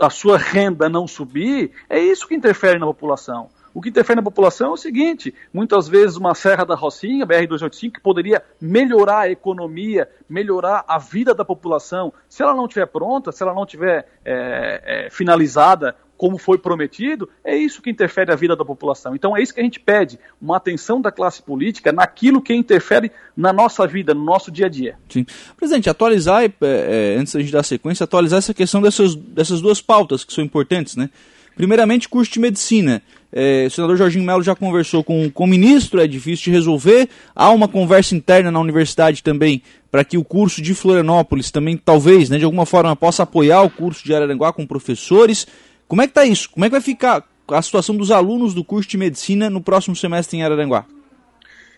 a 0.00 0.10
sua 0.10 0.36
renda 0.36 0.88
não 0.88 1.06
subir, 1.06 1.70
é 1.88 1.98
isso 1.98 2.28
que 2.28 2.34
interfere 2.34 2.78
na 2.78 2.86
população. 2.86 3.48
O 3.80 3.82
que 3.82 3.88
interfere 3.88 4.16
na 4.16 4.22
população 4.22 4.66
é 4.66 4.72
o 4.72 4.76
seguinte: 4.76 5.34
muitas 5.50 5.88
vezes 5.88 6.18
uma 6.18 6.34
Serra 6.34 6.66
da 6.66 6.74
Rocinha, 6.74 7.26
BR-285, 7.26 7.92
que 7.92 8.00
poderia 8.00 8.42
melhorar 8.60 9.20
a 9.20 9.30
economia, 9.30 10.06
melhorar 10.28 10.84
a 10.86 10.98
vida 10.98 11.34
da 11.34 11.46
população, 11.46 12.12
se 12.28 12.42
ela 12.42 12.52
não 12.52 12.66
estiver 12.66 12.84
pronta, 12.84 13.32
se 13.32 13.42
ela 13.42 13.54
não 13.54 13.64
estiver 13.64 14.06
é, 14.22 15.06
é, 15.06 15.10
finalizada 15.10 15.96
como 16.14 16.36
foi 16.36 16.58
prometido, 16.58 17.26
é 17.42 17.56
isso 17.56 17.80
que 17.80 17.88
interfere 17.88 18.30
a 18.30 18.36
vida 18.36 18.54
da 18.54 18.66
população. 18.66 19.14
Então 19.14 19.34
é 19.34 19.40
isso 19.40 19.54
que 19.54 19.60
a 19.60 19.64
gente 19.64 19.80
pede, 19.80 20.18
uma 20.38 20.58
atenção 20.58 21.00
da 21.00 21.10
classe 21.10 21.42
política 21.42 21.90
naquilo 21.90 22.42
que 22.42 22.54
interfere 22.54 23.10
na 23.34 23.50
nossa 23.50 23.86
vida, 23.86 24.12
no 24.12 24.22
nosso 24.22 24.50
dia 24.50 24.66
a 24.66 24.68
dia. 24.68 24.98
Sim. 25.08 25.24
Presidente, 25.56 25.88
atualizar, 25.88 26.44
é, 26.44 26.52
é 26.60 27.16
antes 27.18 27.32
da 27.32 27.40
gente 27.40 27.50
dar 27.50 27.62
sequência, 27.62 28.04
atualizar 28.04 28.40
essa 28.40 28.52
questão 28.52 28.82
dessas, 28.82 29.14
dessas 29.14 29.62
duas 29.62 29.80
pautas 29.80 30.22
que 30.22 30.34
são 30.34 30.44
importantes, 30.44 30.96
né? 30.96 31.08
Primeiramente, 31.56 32.08
curso 32.08 32.32
de 32.32 32.40
medicina. 32.40 33.02
É, 33.32 33.66
o 33.66 33.70
senador 33.70 33.96
Jorginho 33.96 34.24
Melo 34.24 34.42
já 34.42 34.54
conversou 34.54 35.04
com, 35.04 35.30
com 35.30 35.44
o 35.44 35.46
ministro, 35.46 36.00
é 36.00 36.06
difícil 36.06 36.44
de 36.44 36.50
resolver. 36.50 37.08
Há 37.34 37.50
uma 37.50 37.68
conversa 37.68 38.14
interna 38.14 38.50
na 38.50 38.58
universidade 38.58 39.22
também 39.22 39.62
para 39.90 40.04
que 40.04 40.18
o 40.18 40.24
curso 40.24 40.60
de 40.60 40.74
Florianópolis 40.74 41.50
também, 41.50 41.76
talvez, 41.76 42.28
né, 42.28 42.38
de 42.38 42.44
alguma 42.44 42.66
forma, 42.66 42.94
possa 42.96 43.22
apoiar 43.22 43.62
o 43.62 43.70
curso 43.70 44.04
de 44.04 44.14
Araranguá 44.14 44.52
com 44.52 44.66
professores. 44.66 45.46
Como 45.86 46.02
é 46.02 46.06
que 46.06 46.12
está 46.12 46.24
isso? 46.24 46.50
Como 46.50 46.64
é 46.64 46.68
que 46.68 46.72
vai 46.72 46.80
ficar 46.80 47.24
a 47.48 47.62
situação 47.62 47.96
dos 47.96 48.10
alunos 48.10 48.54
do 48.54 48.64
curso 48.64 48.88
de 48.88 48.96
medicina 48.96 49.50
no 49.50 49.60
próximo 49.60 49.96
semestre 49.96 50.38
em 50.38 50.42
Araranguá? 50.42 50.86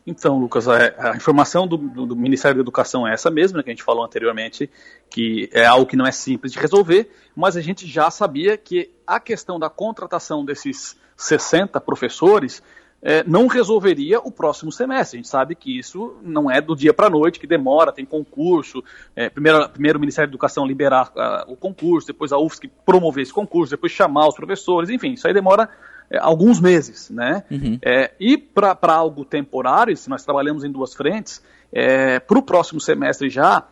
Então, 0.07 0.39
Lucas, 0.39 0.67
a, 0.69 1.13
a 1.13 1.17
informação 1.17 1.67
do, 1.67 1.77
do, 1.77 2.17
Ministério 2.17 2.57
da 2.57 2.63
Educação 2.63 3.07
é 3.07 3.15
essa 3.15 3.31
mesma, 3.31 3.59
né, 3.59 3.63
que 3.63 3.71
a 3.71 3.73
gente 3.73 3.85
falou 3.85 4.05
anteriormente, 4.05 4.69
que 5.09 5.49
é 5.53 5.65
algo 5.65 5.87
que 5.87 5.97
não 5.97 6.05
é 6.05 6.11
simples 6.11 6.53
de 6.53 6.59
resolver, 6.59 7.09
mas 7.37 7.57
a 7.57 7.61
gente 7.61 7.87
já 7.87 8.11
sabia 8.11 8.57
que 8.57 8.91
a 9.07 9.21
questão 9.21 9.61
da 9.61 9.71
contratação 9.71 10.45
desses 10.45 10.97
60 11.17 11.81
professores 11.81 12.63
é, 13.03 13.25
não 13.25 13.49
resolveria 13.49 14.21
o 14.21 14.31
próximo 14.31 14.71
semestre. 14.71 15.17
A 15.17 15.21
gente 15.21 15.29
sabe 15.29 15.57
que 15.57 15.77
isso 15.77 16.17
não 16.23 16.49
é 16.49 16.61
do 16.61 16.77
dia 16.77 16.95
para 16.95 17.09
a 17.09 17.11
noite, 17.11 17.41
que 17.41 17.47
demora, 17.47 17.93
tem 17.93 18.05
concurso. 18.05 18.83
É, 19.17 19.29
primeiro, 19.29 19.69
primeiro 19.69 19.99
o 19.99 20.01
Ministério 20.01 20.29
da 20.29 20.33
Educação 20.33 20.65
liberar 20.65 21.09
uh, 21.09 21.53
o 21.53 21.57
concurso, 21.57 22.07
depois 22.07 22.33
a 22.33 22.39
UFSC 22.39 22.71
promover 22.87 23.23
esse 23.23 23.33
concurso, 23.33 23.73
depois 23.73 23.91
chamar 23.91 24.29
os 24.29 24.37
professores, 24.37 24.89
enfim, 24.89 25.15
isso 25.15 25.27
aí 25.27 25.35
demora 25.35 25.69
é, 26.09 26.19
alguns 26.19 26.61
meses. 26.61 27.11
Né? 27.11 27.43
Uhum. 27.51 27.79
É, 27.83 28.13
e 28.21 28.39
para 28.39 28.95
algo 28.95 29.25
temporário, 29.25 29.97
se 29.97 30.09
nós 30.09 30.25
trabalhamos 30.25 30.63
em 30.63 30.71
duas 30.71 30.95
frentes, 30.95 31.43
é, 31.73 32.21
para 32.21 32.39
o 32.39 32.43
próximo 32.43 32.81
semestre 32.81 33.29
já, 33.29 33.67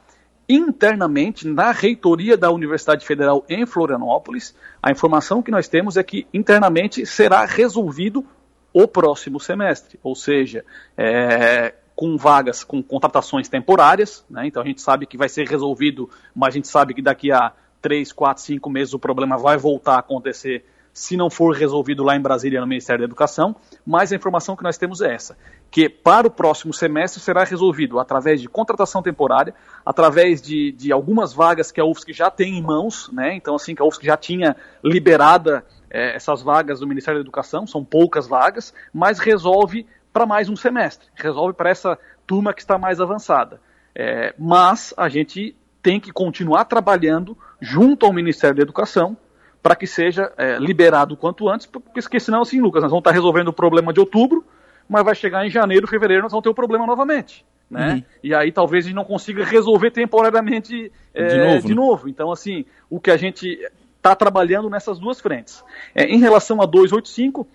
internamente 0.52 1.46
na 1.46 1.70
reitoria 1.70 2.36
da 2.36 2.50
Universidade 2.50 3.06
Federal 3.06 3.44
em 3.48 3.64
Florianópolis, 3.64 4.54
a 4.82 4.90
informação 4.90 5.42
que 5.42 5.50
nós 5.50 5.68
temos 5.68 5.96
é 5.96 6.02
que 6.02 6.26
internamente 6.34 7.06
será 7.06 7.44
resolvido 7.44 8.24
o 8.72 8.88
próximo 8.88 9.38
semestre, 9.38 9.98
ou 10.02 10.14
seja, 10.14 10.64
é, 10.96 11.74
com 11.94 12.16
vagas, 12.16 12.64
com 12.64 12.82
contratações 12.82 13.48
temporárias, 13.48 14.24
né? 14.28 14.46
então 14.46 14.62
a 14.62 14.66
gente 14.66 14.80
sabe 14.80 15.06
que 15.06 15.16
vai 15.16 15.28
ser 15.28 15.46
resolvido, 15.46 16.08
mas 16.34 16.54
a 16.54 16.56
gente 16.56 16.68
sabe 16.68 16.94
que 16.94 17.02
daqui 17.02 17.30
a 17.30 17.52
três, 17.80 18.12
quatro, 18.12 18.42
cinco 18.42 18.68
meses 18.70 18.92
o 18.94 18.98
problema 18.98 19.36
vai 19.36 19.56
voltar 19.56 19.94
a 19.94 19.98
acontecer 20.00 20.64
se 20.92 21.16
não 21.16 21.30
for 21.30 21.54
resolvido 21.54 22.02
lá 22.02 22.16
em 22.16 22.20
Brasília 22.20 22.60
no 22.60 22.66
Ministério 22.66 23.00
da 23.00 23.04
Educação, 23.04 23.54
mas 23.86 24.12
a 24.12 24.16
informação 24.16 24.56
que 24.56 24.62
nós 24.62 24.76
temos 24.76 25.00
é 25.00 25.14
essa, 25.14 25.36
que 25.70 25.88
para 25.88 26.26
o 26.26 26.30
próximo 26.30 26.74
semestre 26.74 27.20
será 27.20 27.44
resolvido 27.44 28.00
através 28.00 28.40
de 28.40 28.48
contratação 28.48 29.02
temporária, 29.02 29.54
através 29.86 30.42
de, 30.42 30.72
de 30.72 30.90
algumas 30.90 31.32
vagas 31.32 31.70
que 31.70 31.80
a 31.80 31.84
UFSC 31.84 32.12
já 32.12 32.30
tem 32.30 32.58
em 32.58 32.62
mãos, 32.62 33.08
né? 33.12 33.34
então 33.34 33.54
assim, 33.54 33.74
que 33.74 33.80
a 33.80 33.84
UFSC 33.84 34.04
já 34.04 34.16
tinha 34.16 34.56
liberada 34.82 35.64
é, 35.88 36.16
essas 36.16 36.42
vagas 36.42 36.80
do 36.80 36.86
Ministério 36.86 37.20
da 37.20 37.24
Educação, 37.24 37.66
são 37.66 37.84
poucas 37.84 38.26
vagas, 38.26 38.74
mas 38.92 39.18
resolve 39.18 39.86
para 40.12 40.26
mais 40.26 40.48
um 40.48 40.56
semestre, 40.56 41.06
resolve 41.14 41.54
para 41.54 41.70
essa 41.70 41.98
turma 42.26 42.52
que 42.52 42.60
está 42.60 42.76
mais 42.76 43.00
avançada. 43.00 43.60
É, 43.94 44.34
mas 44.38 44.92
a 44.96 45.08
gente 45.08 45.54
tem 45.82 46.00
que 46.00 46.12
continuar 46.12 46.64
trabalhando 46.64 47.36
junto 47.60 48.06
ao 48.06 48.12
Ministério 48.12 48.56
da 48.56 48.62
Educação 48.62 49.16
para 49.62 49.76
que 49.76 49.86
seja 49.86 50.32
é, 50.36 50.58
liberado 50.58 51.14
o 51.14 51.16
quanto 51.16 51.48
antes, 51.48 51.66
porque 51.66 52.18
senão, 52.18 52.42
assim, 52.42 52.60
Lucas, 52.60 52.82
nós 52.82 52.90
vamos 52.90 53.02
estar 53.02 53.10
resolvendo 53.10 53.48
o 53.48 53.52
problema 53.52 53.92
de 53.92 54.00
outubro, 54.00 54.44
mas 54.90 55.04
vai 55.04 55.14
chegar 55.14 55.46
em 55.46 55.50
janeiro, 55.50 55.86
fevereiro, 55.86 56.24
nós 56.24 56.32
vamos 56.32 56.42
ter 56.42 56.48
o 56.48 56.54
problema 56.54 56.84
novamente. 56.84 57.46
Né? 57.70 57.94
Uhum. 57.94 58.02
E 58.24 58.34
aí 58.34 58.50
talvez 58.50 58.84
a 58.84 58.88
gente 58.88 58.96
não 58.96 59.04
consiga 59.04 59.44
resolver 59.44 59.92
temporariamente 59.92 60.90
é, 61.14 61.26
de, 61.28 61.38
novo, 61.38 61.62
de 61.62 61.68
né? 61.68 61.74
novo. 61.74 62.08
Então, 62.08 62.32
assim, 62.32 62.64
o 62.90 62.98
que 62.98 63.12
a 63.12 63.16
gente 63.16 63.56
está 63.96 64.16
trabalhando 64.16 64.68
nessas 64.68 64.98
duas 64.98 65.20
frentes. 65.20 65.62
É, 65.94 66.06
em 66.06 66.18
relação 66.18 66.60
a 66.60 66.66
285, 66.66 67.46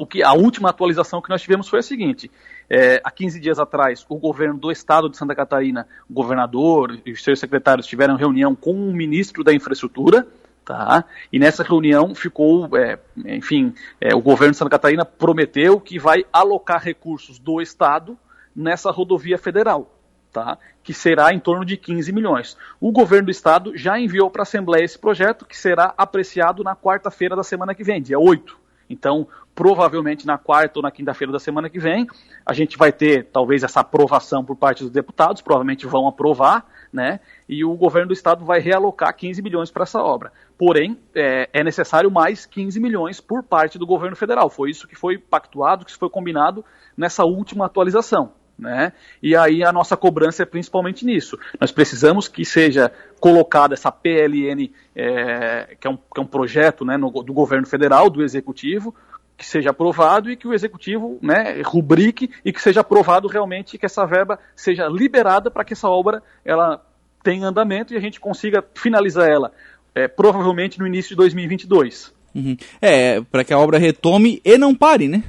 o 0.00 0.04
que, 0.04 0.20
a 0.24 0.32
última 0.32 0.70
atualização 0.70 1.22
que 1.22 1.30
nós 1.30 1.40
tivemos 1.40 1.68
foi 1.68 1.78
a 1.78 1.82
seguinte: 1.82 2.28
é, 2.68 3.00
há 3.04 3.10
15 3.12 3.38
dias 3.38 3.60
atrás, 3.60 4.04
o 4.08 4.16
governo 4.16 4.58
do 4.58 4.72
estado 4.72 5.08
de 5.08 5.16
Santa 5.16 5.36
Catarina, 5.36 5.86
o 6.10 6.12
governador 6.12 6.98
e 7.06 7.12
os 7.12 7.22
seus 7.22 7.38
secretários 7.38 7.86
tiveram 7.86 8.16
reunião 8.16 8.52
com 8.52 8.72
o 8.72 8.92
ministro 8.92 9.44
da 9.44 9.54
Infraestrutura, 9.54 10.26
Tá? 10.64 11.04
E 11.30 11.38
nessa 11.38 11.62
reunião 11.62 12.14
ficou, 12.14 12.74
é, 12.76 12.98
enfim, 13.26 13.74
é, 14.00 14.14
o 14.14 14.20
governo 14.22 14.52
de 14.52 14.56
Santa 14.56 14.70
Catarina 14.70 15.04
prometeu 15.04 15.78
que 15.78 15.98
vai 15.98 16.24
alocar 16.32 16.82
recursos 16.82 17.38
do 17.38 17.60
Estado 17.60 18.16
nessa 18.56 18.90
rodovia 18.90 19.36
federal, 19.36 19.94
tá? 20.32 20.56
que 20.82 20.94
será 20.94 21.34
em 21.34 21.38
torno 21.38 21.66
de 21.66 21.76
15 21.76 22.10
milhões. 22.12 22.56
O 22.80 22.90
governo 22.92 23.26
do 23.26 23.30
Estado 23.30 23.76
já 23.76 23.98
enviou 23.98 24.30
para 24.30 24.40
a 24.40 24.44
Assembleia 24.44 24.84
esse 24.84 24.98
projeto, 24.98 25.44
que 25.44 25.56
será 25.56 25.92
apreciado 25.98 26.64
na 26.64 26.74
quarta-feira 26.74 27.36
da 27.36 27.42
semana 27.42 27.74
que 27.74 27.84
vem, 27.84 28.00
dia 28.00 28.18
8. 28.18 28.58
Então, 28.88 29.28
provavelmente 29.54 30.26
na 30.26 30.36
quarta 30.36 30.78
ou 30.78 30.82
na 30.82 30.90
quinta-feira 30.90 31.32
da 31.32 31.38
semana 31.38 31.70
que 31.70 31.78
vem, 31.78 32.06
a 32.44 32.52
gente 32.52 32.76
vai 32.76 32.92
ter 32.92 33.26
talvez 33.32 33.62
essa 33.62 33.80
aprovação 33.80 34.44
por 34.44 34.56
parte 34.56 34.82
dos 34.82 34.90
deputados, 34.90 35.40
provavelmente 35.40 35.86
vão 35.86 36.08
aprovar, 36.08 36.66
né? 36.92 37.20
E 37.48 37.64
o 37.64 37.74
governo 37.74 38.08
do 38.08 38.14
estado 38.14 38.44
vai 38.44 38.60
realocar 38.60 39.14
15 39.14 39.42
milhões 39.42 39.70
para 39.70 39.84
essa 39.84 40.02
obra. 40.02 40.32
Porém, 40.58 40.98
é, 41.14 41.48
é, 41.52 41.64
necessário 41.64 42.10
mais 42.10 42.46
15 42.46 42.78
milhões 42.80 43.20
por 43.20 43.42
parte 43.42 43.78
do 43.78 43.86
governo 43.86 44.16
federal. 44.16 44.48
Foi 44.48 44.70
isso 44.70 44.86
que 44.86 44.94
foi 44.94 45.18
pactuado, 45.18 45.84
que 45.84 45.96
foi 45.96 46.08
combinado 46.08 46.64
nessa 46.96 47.24
última 47.24 47.66
atualização. 47.66 48.32
Né? 48.56 48.92
E 49.20 49.34
aí 49.34 49.64
a 49.64 49.72
nossa 49.72 49.96
cobrança 49.96 50.44
é 50.44 50.46
principalmente 50.46 51.04
nisso. 51.04 51.36
Nós 51.60 51.72
precisamos 51.72 52.28
que 52.28 52.44
seja 52.44 52.90
colocada 53.18 53.74
essa 53.74 53.90
PLN, 53.90 54.72
é, 54.94 55.76
que, 55.80 55.86
é 55.86 55.90
um, 55.90 55.96
que, 55.96 56.18
é 56.18 56.20
um, 56.20 56.26
projeto 56.26 56.84
né, 56.84 56.96
no, 56.96 57.10
do 57.10 57.32
governo 57.32 57.66
federal, 57.66 58.08
do 58.08 58.22
executivo, 58.22 58.94
que 59.36 59.44
seja 59.44 59.70
aprovado 59.70 60.30
e 60.30 60.36
que 60.36 60.46
o 60.46 60.54
executivo 60.54 61.18
né, 61.20 61.60
rubrique 61.62 62.30
e 62.44 62.52
que 62.52 62.60
seja 62.60 62.80
aprovado 62.80 63.26
realmente 63.26 63.76
que 63.76 63.86
essa 63.86 64.06
verba 64.06 64.38
seja 64.54 64.86
liberada 64.86 65.50
para 65.50 65.64
que 65.64 65.72
essa 65.72 65.88
obra 65.88 66.22
ela 66.44 66.84
tenha 67.22 67.48
andamento 67.48 67.92
e 67.92 67.96
a 67.96 68.00
gente 68.00 68.20
consiga 68.20 68.64
finalizar 68.74 69.28
ela 69.28 69.52
é, 69.94 70.08
provavelmente 70.08 70.78
no 70.78 70.86
início 70.86 71.10
de 71.10 71.16
2022. 71.16 72.12
Uhum. 72.34 72.56
É, 72.80 73.20
para 73.22 73.44
que 73.44 73.52
a 73.52 73.58
obra 73.58 73.78
retome 73.78 74.40
e 74.44 74.58
não 74.58 74.74
pare, 74.74 75.08
né? 75.08 75.22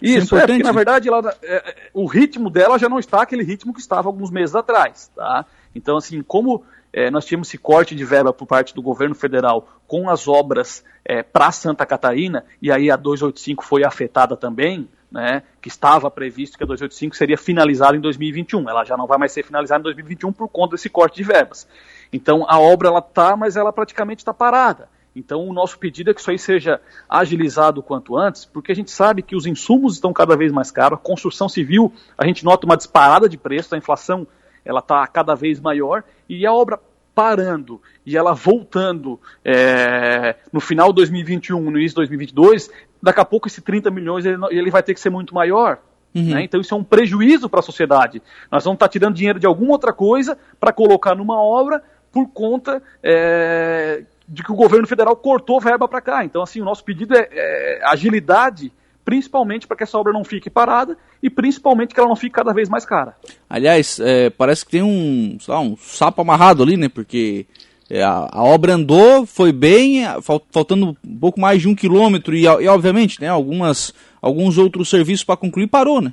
Isso, 0.00 0.36
é, 0.36 0.42
é 0.42 0.46
porque 0.46 0.62
na 0.62 0.72
verdade 0.72 1.08
ela, 1.08 1.36
é, 1.42 1.54
é, 1.54 1.74
o 1.94 2.06
ritmo 2.06 2.50
dela 2.50 2.78
já 2.78 2.88
não 2.88 2.98
está 2.98 3.22
aquele 3.22 3.44
ritmo 3.44 3.72
que 3.72 3.80
estava 3.80 4.08
alguns 4.08 4.30
meses 4.30 4.54
atrás, 4.54 5.10
tá? 5.14 5.46
Então, 5.74 5.96
assim, 5.96 6.22
como 6.22 6.64
é, 6.92 7.10
nós 7.10 7.24
tínhamos 7.24 7.48
esse 7.48 7.58
corte 7.58 7.94
de 7.94 8.04
verba 8.04 8.32
por 8.32 8.46
parte 8.46 8.74
do 8.74 8.82
governo 8.82 9.14
federal 9.14 9.68
com 9.86 10.10
as 10.10 10.28
obras 10.28 10.84
é, 11.04 11.22
para 11.22 11.50
Santa 11.50 11.86
Catarina, 11.86 12.44
e 12.60 12.70
aí 12.70 12.90
a 12.90 12.96
285 12.96 13.64
foi 13.64 13.84
afetada 13.84 14.36
também, 14.36 14.88
né, 15.10 15.42
que 15.60 15.68
estava 15.68 16.10
previsto 16.10 16.56
que 16.56 16.64
a 16.64 16.66
285 16.66 17.16
seria 17.16 17.36
finalizada 17.36 17.96
em 17.96 18.00
2021. 18.00 18.68
Ela 18.68 18.84
já 18.84 18.96
não 18.96 19.06
vai 19.06 19.18
mais 19.18 19.32
ser 19.32 19.42
finalizada 19.42 19.80
em 19.80 19.84
2021 19.84 20.32
por 20.32 20.48
conta 20.48 20.76
desse 20.76 20.88
corte 20.88 21.16
de 21.16 21.24
verbas. 21.24 21.68
Então 22.12 22.44
a 22.48 22.58
obra 22.58 22.88
ela 22.88 22.98
está, 22.98 23.36
mas 23.36 23.56
ela 23.56 23.72
praticamente 23.72 24.20
está 24.20 24.32
parada. 24.32 24.88
Então, 25.14 25.46
o 25.46 25.52
nosso 25.52 25.78
pedido 25.78 26.10
é 26.10 26.14
que 26.14 26.20
isso 26.20 26.30
aí 26.30 26.38
seja 26.38 26.80
agilizado 27.08 27.80
o 27.80 27.82
quanto 27.82 28.16
antes, 28.16 28.46
porque 28.46 28.72
a 28.72 28.74
gente 28.74 28.90
sabe 28.90 29.20
que 29.20 29.36
os 29.36 29.44
insumos 29.44 29.94
estão 29.94 30.10
cada 30.10 30.34
vez 30.34 30.50
mais 30.50 30.70
caros, 30.70 30.98
a 30.98 31.02
construção 31.02 31.50
civil, 31.50 31.92
a 32.16 32.26
gente 32.26 32.44
nota 32.44 32.64
uma 32.64 32.78
disparada 32.78 33.28
de 33.28 33.36
preço, 33.36 33.74
a 33.74 33.78
inflação 33.78 34.26
ela 34.64 34.80
está 34.80 35.06
cada 35.06 35.34
vez 35.34 35.60
maior, 35.60 36.04
e 36.28 36.46
a 36.46 36.52
obra 36.52 36.78
parando 37.14 37.80
e 38.04 38.16
ela 38.16 38.32
voltando 38.32 39.20
é, 39.44 40.36
no 40.52 40.60
final 40.60 40.88
de 40.88 40.96
2021, 40.96 41.60
no 41.60 41.78
início 41.78 41.90
de 41.90 41.96
2022, 41.96 42.70
daqui 43.02 43.20
a 43.20 43.24
pouco 43.24 43.48
esse 43.48 43.60
30 43.60 43.90
milhões 43.90 44.24
ele, 44.24 44.38
ele 44.50 44.70
vai 44.70 44.82
ter 44.82 44.94
que 44.94 45.00
ser 45.00 45.10
muito 45.10 45.34
maior. 45.34 45.78
Uhum. 46.14 46.34
Né? 46.34 46.44
Então 46.44 46.60
isso 46.60 46.74
é 46.74 46.76
um 46.76 46.84
prejuízo 46.84 47.48
para 47.48 47.60
a 47.60 47.62
sociedade. 47.62 48.22
Nós 48.50 48.64
vamos 48.64 48.76
estar 48.76 48.86
tá 48.86 48.92
tirando 48.92 49.14
dinheiro 49.14 49.38
de 49.38 49.46
alguma 49.46 49.72
outra 49.72 49.92
coisa 49.92 50.38
para 50.58 50.72
colocar 50.72 51.14
numa 51.14 51.40
obra 51.40 51.82
por 52.10 52.28
conta 52.28 52.82
é, 53.02 54.04
de 54.28 54.42
que 54.42 54.52
o 54.52 54.56
governo 54.56 54.86
federal 54.86 55.16
cortou 55.16 55.60
verba 55.60 55.88
para 55.88 56.00
cá. 56.00 56.24
Então, 56.24 56.42
assim, 56.42 56.60
o 56.60 56.64
nosso 56.64 56.84
pedido 56.84 57.16
é, 57.16 57.28
é 57.30 57.80
agilidade, 57.84 58.72
principalmente 59.04 59.66
para 59.66 59.76
que 59.76 59.82
essa 59.82 59.98
obra 59.98 60.12
não 60.12 60.24
fique 60.24 60.48
parada 60.48 60.96
e 61.22 61.28
principalmente 61.28 61.94
que 61.94 62.00
ela 62.00 62.08
não 62.08 62.16
fique 62.16 62.34
cada 62.34 62.52
vez 62.52 62.68
mais 62.68 62.84
cara. 62.84 63.16
Aliás, 63.48 63.98
é, 64.00 64.30
parece 64.30 64.64
que 64.64 64.70
tem 64.70 64.82
um, 64.82 65.36
lá, 65.48 65.60
um 65.60 65.76
sapo 65.76 66.22
amarrado 66.22 66.62
ali, 66.62 66.76
né? 66.76 66.88
Porque 66.88 67.46
é, 67.90 68.02
a, 68.02 68.28
a, 68.30 68.42
obra 68.42 68.74
andou, 68.74 69.26
foi 69.26 69.52
bem, 69.52 70.02
faltando 70.50 70.96
um 71.04 71.18
pouco 71.18 71.40
mais 71.40 71.60
de 71.60 71.68
um 71.68 71.74
quilômetro 71.74 72.34
e, 72.34 72.44
e 72.44 72.68
obviamente, 72.68 73.20
né? 73.20 73.28
Algumas, 73.28 73.92
alguns 74.20 74.58
outros 74.58 74.88
serviços 74.88 75.24
para 75.24 75.36
concluir 75.36 75.66
parou, 75.66 76.00
né? 76.00 76.12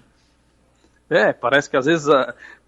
É, 1.10 1.34
parece 1.34 1.70
que 1.70 1.78
às 1.78 1.86
vezes 1.86 2.08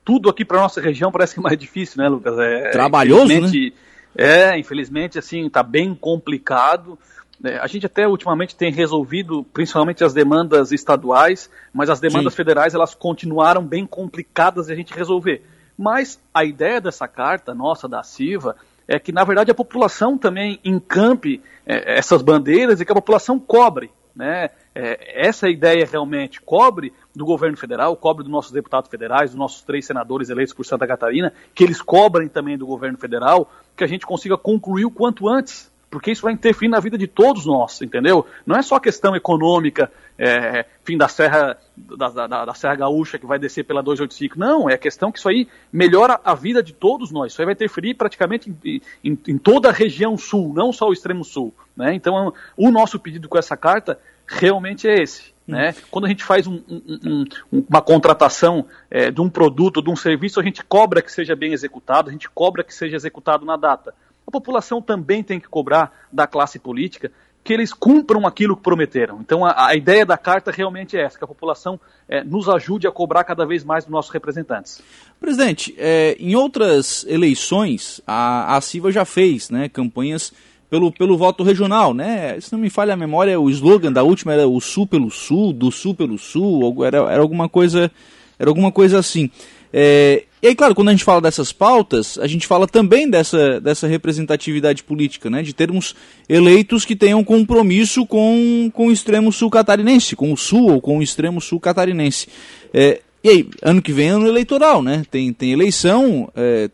tudo 0.04 0.30
aqui 0.30 0.44
para 0.44 0.62
nossa 0.62 0.82
região 0.82 1.12
parece 1.12 1.36
que 1.36 1.40
é 1.40 1.44
mais 1.44 1.58
difícil, 1.58 2.02
né, 2.02 2.10
Lucas? 2.10 2.38
É, 2.40 2.70
Trabalhoso, 2.72 3.40
né? 3.40 3.72
É, 4.16 4.58
infelizmente, 4.58 5.18
assim, 5.18 5.46
está 5.48 5.64
bem 5.64 5.96
complicado. 5.96 6.98
É, 7.44 7.58
a 7.58 7.68
gente 7.68 7.86
até 7.86 8.08
ultimamente 8.08 8.56
tem 8.56 8.72
resolvido 8.72 9.44
principalmente 9.52 10.04
as 10.04 10.14
demandas 10.14 10.72
estaduais, 10.72 11.50
mas 11.74 11.90
as 11.90 12.00
demandas 12.00 12.34
Sim. 12.34 12.38
federais 12.38 12.74
elas 12.74 12.94
continuaram 12.94 13.66
bem 13.66 13.86
complicadas 13.86 14.68
de 14.68 14.74
a 14.74 14.76
gente 14.76 14.94
resolver. 14.94 15.44
Mas 15.78 16.22
a 16.34 16.46
ideia 16.46 16.80
dessa 16.80 17.08
carta 17.08 17.56
nossa 17.56 17.88
da 17.88 18.04
CIVA 18.04 18.56
é 18.88 19.00
que, 19.00 19.12
na 19.12 19.24
verdade, 19.24 19.50
a 19.50 19.56
população 19.56 20.18
também 20.18 20.60
encampe 20.64 21.42
é, 21.66 21.98
essas 21.98 22.22
bandeiras 22.22 22.80
e 22.80 22.86
que 22.86 22.92
a 22.92 22.96
população 22.96 23.40
cobre. 23.40 23.90
Né? 24.14 24.50
É, 24.76 25.28
essa 25.28 25.50
ideia 25.50 25.88
realmente 25.90 26.42
cobre 26.42 26.94
do 27.16 27.26
governo 27.26 27.58
federal, 27.58 27.96
cobre 27.96 28.24
dos 28.24 28.32
nossos 28.32 28.52
deputados 28.52 28.90
federais, 28.90 29.32
dos 29.32 29.40
nossos 29.40 29.64
três 29.64 29.86
senadores 29.86 30.30
eleitos 30.30 30.54
por 30.54 30.66
Santa 30.66 30.86
Catarina, 30.86 31.34
que 31.56 31.64
eles 31.64 31.82
cobrem 31.82 32.28
também 32.28 32.58
do 32.58 32.68
governo 32.68 32.98
federal, 32.98 33.50
que 33.76 33.84
a 33.84 33.88
gente 33.88 34.06
consiga 34.06 34.38
concluir 34.38 34.86
o 34.86 34.92
quanto 34.92 35.30
antes, 35.30 35.71
porque 35.92 36.10
isso 36.10 36.22
vai 36.22 36.32
interferir 36.32 36.70
na 36.70 36.80
vida 36.80 36.98
de 36.98 37.06
todos 37.06 37.46
nós, 37.46 37.82
entendeu? 37.82 38.26
Não 38.46 38.56
é 38.56 38.62
só 38.62 38.80
questão 38.80 39.14
econômica, 39.14 39.92
é, 40.18 40.66
fim 40.86 40.98
da 40.98 41.10
Serra 41.10 41.58
da, 41.76 42.10
da, 42.10 42.46
da, 42.46 42.54
Serra 42.54 42.76
Gaúcha 42.76 43.20
que 43.20 43.26
vai 43.26 43.38
descer 43.38 43.66
pela 43.66 43.84
285, 43.84 44.40
não, 44.40 44.70
é 44.70 44.76
a 44.76 44.78
questão 44.78 45.12
que 45.12 45.20
isso 45.20 45.28
aí 45.28 45.48
melhora 45.72 46.20
a 46.24 46.34
vida 46.34 46.64
de 46.64 46.74
todos 46.74 47.12
nós, 47.12 47.34
isso 47.34 47.42
aí 47.42 47.46
vai 47.46 47.54
interferir 47.54 47.96
praticamente 47.96 48.50
em, 48.64 48.82
em, 49.04 49.20
em 49.28 49.38
toda 49.38 49.68
a 49.70 49.74
região 49.74 50.18
sul, 50.18 50.54
não 50.54 50.72
só 50.72 50.88
o 50.88 50.94
extremo 50.94 51.26
sul, 51.26 51.54
né? 51.76 51.94
Então, 51.94 52.34
o 52.56 52.72
nosso 52.72 52.98
pedido 52.98 53.28
com 53.28 53.38
essa 53.38 53.58
carta 53.58 54.00
realmente 54.26 54.88
é 54.88 55.02
esse. 55.02 55.32
Né? 55.46 55.76
Quando 55.90 56.06
a 56.06 56.08
gente 56.08 56.24
faz 56.24 56.48
um, 56.48 56.62
um, 56.70 57.26
um, 57.52 57.66
uma 57.70 57.82
contratação 57.82 58.66
é, 58.90 59.12
de 59.12 59.20
um 59.20 59.30
produto, 59.30 59.82
de 59.82 59.90
um 59.90 59.96
serviço, 59.98 60.40
a 60.40 60.44
gente 60.44 60.64
cobra 60.64 61.02
que 61.02 61.12
seja 61.12 61.36
bem 61.36 61.52
executado, 61.52 62.10
a 62.10 62.12
gente 62.14 62.30
cobra 62.30 62.64
que 62.64 62.74
seja 62.74 62.96
executado 62.96 63.46
na 63.46 63.58
data. 63.58 63.94
A 64.28 64.32
população 64.32 64.82
também 64.82 65.24
tem 65.24 65.40
que 65.40 65.48
cobrar 65.48 66.08
da 66.12 66.28
classe 66.28 66.60
política 66.60 67.12
que 67.44 67.54
eles 67.54 67.74
cumpram 67.74 68.28
aquilo 68.28 68.56
que 68.56 68.62
prometeram. 68.62 69.20
Então 69.20 69.44
a, 69.44 69.68
a 69.68 69.76
ideia 69.76 70.06
da 70.06 70.18
carta 70.18 70.52
realmente 70.52 70.96
é 70.96 71.02
essa, 71.02 71.18
que 71.18 71.24
a 71.24 71.28
população 71.28 71.80
é, 72.08 72.24
nos 72.24 72.48
ajude 72.48 72.88
a 72.88 72.92
cobrar 72.92 73.24
cada 73.24 73.46
vez 73.46 73.64
mais 73.64 73.84
dos 73.84 73.92
nossos 73.92 74.12
representantes. 74.12 74.82
Presidente, 75.20 75.74
é, 75.78 76.16
em 76.20 76.36
outras 76.36 77.06
eleições, 77.08 78.02
a, 78.06 78.56
a 78.56 78.62
CIVA 78.62 78.92
já 78.92 79.06
fez 79.06 79.50
né, 79.50 79.68
campanhas 79.68 80.32
pelo, 80.70 80.92
pelo 80.92 81.18
voto 81.18 81.44
regional, 81.44 81.94
né? 81.94 82.40
Se 82.40 82.54
não 82.54 82.60
me 82.60 82.70
falha 82.70 82.94
a 82.94 82.98
memória, 82.98 83.38
o 83.38 83.50
slogan 83.50 83.92
da 83.92 84.04
última 84.04 84.32
era 84.34 84.48
o 84.48 84.62
Sul 84.62 84.88
pelo 84.88 85.12
Sul, 85.12 85.52
do 85.52 85.70
Sul 85.70 85.94
pelo 85.94 86.18
Sul, 86.18 86.86
era, 86.86 86.98
era 87.12 87.22
alguma 87.22 87.50
coisa, 87.50 87.92
era 88.40 88.50
alguma 88.50 88.72
coisa 88.72 88.98
assim. 88.98 89.30
É, 89.74 90.24
e 90.42 90.48
aí, 90.48 90.56
claro, 90.56 90.74
quando 90.74 90.90
a 90.90 90.92
gente 90.92 91.04
fala 91.04 91.22
dessas 91.22 91.52
pautas, 91.52 92.18
a 92.18 92.26
gente 92.26 92.48
fala 92.48 92.68
também 92.68 93.10
dessa, 93.10 93.62
dessa 93.62 93.88
representatividade 93.88 94.84
política, 94.84 95.30
né? 95.30 95.44
De 95.44 95.54
termos 95.54 95.96
eleitos 96.28 96.84
que 96.84 96.96
tenham 96.96 97.24
compromisso 97.24 98.06
com, 98.06 98.70
com 98.74 98.88
o 98.88 98.92
extremo 98.92 99.32
sul 99.32 99.50
catarinense, 99.50 100.16
com 100.16 100.34
o 100.34 100.38
sul 100.38 100.72
ou 100.72 100.82
com 100.82 100.98
o 100.98 101.04
extremo 101.04 101.40
sul 101.40 101.60
catarinense. 101.60 102.28
É, 102.74 103.02
e 103.24 103.30
aí, 103.30 103.50
ano 103.62 103.82
que 103.82 103.94
vem 103.94 104.08
é 104.08 104.12
ano 104.12 104.28
eleitoral, 104.28 104.82
né? 104.82 105.04
Tem, 105.12 105.32
tem 105.32 105.52
eleição, 105.52 106.32
é, 106.36 106.70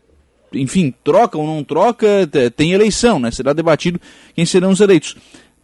enfim, 0.52 0.94
troca 1.04 1.36
ou 1.36 1.46
não 1.46 1.62
troca, 1.62 2.28
tem 2.56 2.72
eleição, 2.72 3.18
né? 3.18 3.30
Será 3.30 3.52
debatido 3.52 4.00
quem 4.34 4.46
serão 4.46 4.70
os 4.70 4.80
eleitos. 4.80 5.14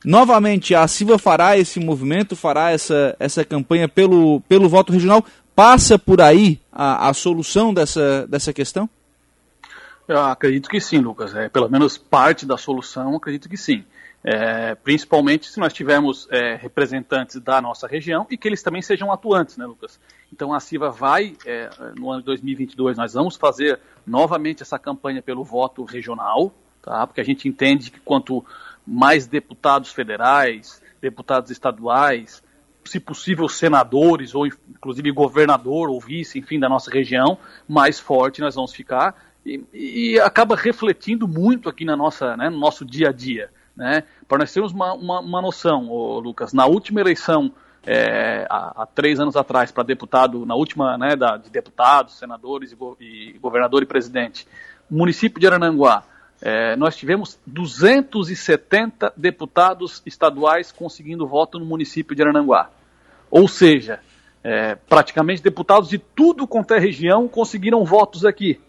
Novamente, 0.04 0.74
a 0.74 0.86
Silva 0.86 1.18
fará 1.18 1.56
esse 1.56 1.80
movimento, 1.80 2.36
fará 2.36 2.70
essa, 2.70 3.16
essa 3.18 3.42
campanha 3.42 3.88
pelo, 3.88 4.42
pelo 4.42 4.68
voto 4.68 4.92
regional. 4.92 5.24
Passa 5.54 5.98
por 5.98 6.20
aí 6.20 6.60
a, 6.72 7.08
a 7.08 7.14
solução 7.14 7.72
dessa, 7.72 8.26
dessa 8.26 8.52
questão? 8.52 8.88
Eu 10.06 10.20
acredito 10.20 10.68
que 10.68 10.80
sim, 10.80 10.98
Lucas. 10.98 11.34
É, 11.34 11.48
pelo 11.48 11.68
menos 11.68 11.96
parte 11.96 12.44
da 12.44 12.56
solução, 12.56 13.16
acredito 13.16 13.48
que 13.48 13.56
sim. 13.56 13.84
É, 14.22 14.74
principalmente 14.74 15.50
se 15.50 15.60
nós 15.60 15.72
tivermos 15.72 16.26
é, 16.30 16.56
representantes 16.56 17.38
da 17.40 17.60
nossa 17.60 17.86
região 17.86 18.26
e 18.30 18.38
que 18.38 18.48
eles 18.48 18.62
também 18.62 18.80
sejam 18.80 19.12
atuantes, 19.12 19.56
né, 19.56 19.66
Lucas? 19.66 20.00
Então 20.32 20.52
a 20.52 20.60
CIVA 20.60 20.90
vai, 20.90 21.36
é, 21.46 21.70
no 21.94 22.10
ano 22.10 22.20
de 22.20 22.26
2022, 22.26 22.96
nós 22.96 23.12
vamos 23.12 23.36
fazer 23.36 23.78
novamente 24.06 24.62
essa 24.62 24.78
campanha 24.78 25.22
pelo 25.22 25.44
voto 25.44 25.84
regional, 25.84 26.54
tá? 26.82 27.06
Porque 27.06 27.20
a 27.20 27.24
gente 27.24 27.46
entende 27.48 27.90
que 27.90 28.00
quanto 28.00 28.44
mais 28.86 29.26
deputados 29.26 29.92
federais, 29.92 30.82
deputados 31.00 31.50
estaduais, 31.50 32.42
se 32.84 33.00
possível 33.00 33.48
senadores 33.48 34.34
ou 34.34 34.46
inclusive 34.46 35.10
governador 35.10 35.88
ou 35.88 36.00
vice, 36.00 36.38
enfim, 36.38 36.58
da 36.58 36.68
nossa 36.68 36.90
região, 36.90 37.38
mais 37.68 37.98
forte 37.98 38.40
nós 38.40 38.54
vamos 38.54 38.72
ficar 38.72 39.14
e, 39.44 39.62
e 39.72 40.20
acaba 40.20 40.56
refletindo 40.56 41.28
muito 41.28 41.68
aqui 41.68 41.84
na 41.84 41.96
nossa, 41.96 42.36
né, 42.36 42.48
no 42.48 42.58
nosso 42.58 42.84
dia 42.84 43.10
a 43.10 43.12
dia, 43.12 43.50
né? 43.76 44.04
Para 44.26 44.38
nós 44.38 44.52
termos 44.52 44.72
uma, 44.72 44.94
uma, 44.94 45.20
uma 45.20 45.42
noção, 45.42 45.88
ô, 45.90 46.18
Lucas, 46.18 46.52
na 46.52 46.66
última 46.66 47.00
eleição 47.00 47.52
é, 47.86 48.46
há, 48.48 48.82
há, 48.82 48.86
três 48.86 49.20
anos 49.20 49.36
atrás 49.36 49.70
para 49.70 49.82
deputado, 49.82 50.46
na 50.46 50.54
última, 50.54 50.96
né, 50.96 51.14
da, 51.14 51.36
de 51.36 51.50
deputados, 51.50 52.18
senadores 52.18 52.72
e, 52.72 53.34
e 53.34 53.38
governador 53.38 53.82
e 53.82 53.86
presidente, 53.86 54.46
município 54.90 55.38
de 55.38 55.46
Arananguá, 55.46 56.04
é, 56.40 56.76
nós 56.76 56.96
tivemos 56.96 57.38
270 57.46 59.12
deputados 59.16 60.02
estaduais 60.04 60.72
conseguindo 60.72 61.26
voto 61.26 61.58
no 61.58 61.64
município 61.64 62.14
de 62.14 62.22
Arananguá. 62.22 62.70
Ou 63.34 63.48
seja, 63.48 63.98
é, 64.44 64.76
praticamente 64.76 65.42
deputados 65.42 65.88
de 65.88 65.98
tudo 65.98 66.46
quanto 66.46 66.72
é 66.72 66.78
região 66.78 67.26
conseguiram 67.26 67.84
votos 67.84 68.24
aqui. 68.24 68.60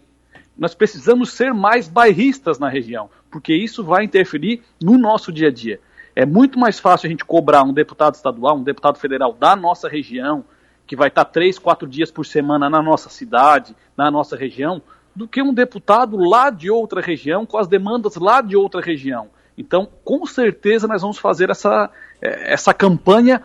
Nós 0.58 0.74
precisamos 0.74 1.30
ser 1.30 1.54
mais 1.54 1.86
bairristas 1.86 2.58
na 2.58 2.68
região, 2.68 3.08
porque 3.30 3.54
isso 3.54 3.84
vai 3.84 4.02
interferir 4.02 4.64
no 4.82 4.98
nosso 4.98 5.32
dia 5.32 5.46
a 5.46 5.52
dia. 5.52 5.78
É 6.16 6.26
muito 6.26 6.58
mais 6.58 6.80
fácil 6.80 7.06
a 7.06 7.10
gente 7.10 7.24
cobrar 7.24 7.62
um 7.62 7.72
deputado 7.72 8.14
estadual, 8.14 8.56
um 8.56 8.64
deputado 8.64 8.98
federal 8.98 9.32
da 9.32 9.54
nossa 9.54 9.88
região, 9.88 10.44
que 10.84 10.96
vai 10.96 11.06
estar 11.06 11.26
três, 11.26 11.60
quatro 11.60 11.86
dias 11.86 12.10
por 12.10 12.26
semana 12.26 12.68
na 12.68 12.82
nossa 12.82 13.08
cidade, 13.08 13.72
na 13.96 14.10
nossa 14.10 14.36
região, 14.36 14.82
do 15.14 15.28
que 15.28 15.40
um 15.40 15.54
deputado 15.54 16.16
lá 16.16 16.50
de 16.50 16.72
outra 16.72 17.00
região, 17.00 17.46
com 17.46 17.56
as 17.56 17.68
demandas 17.68 18.16
lá 18.16 18.40
de 18.40 18.56
outra 18.56 18.80
região. 18.80 19.28
Então, 19.56 19.88
com 20.04 20.26
certeza, 20.26 20.88
nós 20.88 21.02
vamos 21.02 21.18
fazer 21.18 21.50
essa, 21.50 21.88
é, 22.20 22.52
essa 22.52 22.74
campanha 22.74 23.40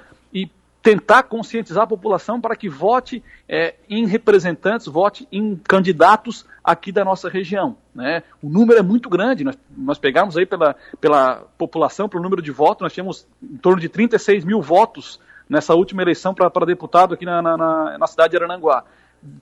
tentar 0.82 1.24
conscientizar 1.24 1.84
a 1.84 1.88
população 1.88 2.42
para 2.42 2.56
que 2.56 2.68
vote 2.68 3.24
é, 3.48 3.76
em 3.88 4.06
representantes, 4.08 4.88
vote 4.88 5.28
em 5.32 5.56
candidatos 5.56 6.46
aqui 6.64 6.92
da 6.92 7.06
nossa 7.06 7.30
região. 7.30 7.78
Né? 7.94 8.24
O 8.42 8.50
número 8.50 8.80
é 8.80 8.82
muito 8.82 9.10
grande, 9.10 9.44
nós, 9.44 9.58
nós 9.78 10.00
pegamos 10.00 10.38
aí 10.38 10.46
pela, 10.46 10.76
pela 11.00 11.44
população, 11.58 12.10
pelo 12.10 12.24
número 12.24 12.42
de 12.42 12.52
votos, 12.52 12.82
nós 12.82 12.94
tínhamos 12.94 13.28
em 13.42 13.58
torno 13.58 13.80
de 13.80 13.90
36 13.90 14.44
mil 14.44 14.62
votos 14.62 15.20
nessa 15.48 15.76
última 15.76 16.02
eleição 16.02 16.34
para 16.34 16.66
deputado 16.66 17.14
aqui 17.14 17.26
na, 17.26 17.42
na, 17.42 17.98
na 17.98 18.08
cidade 18.08 18.32
de 18.32 18.38
Arananguá. 18.38 18.84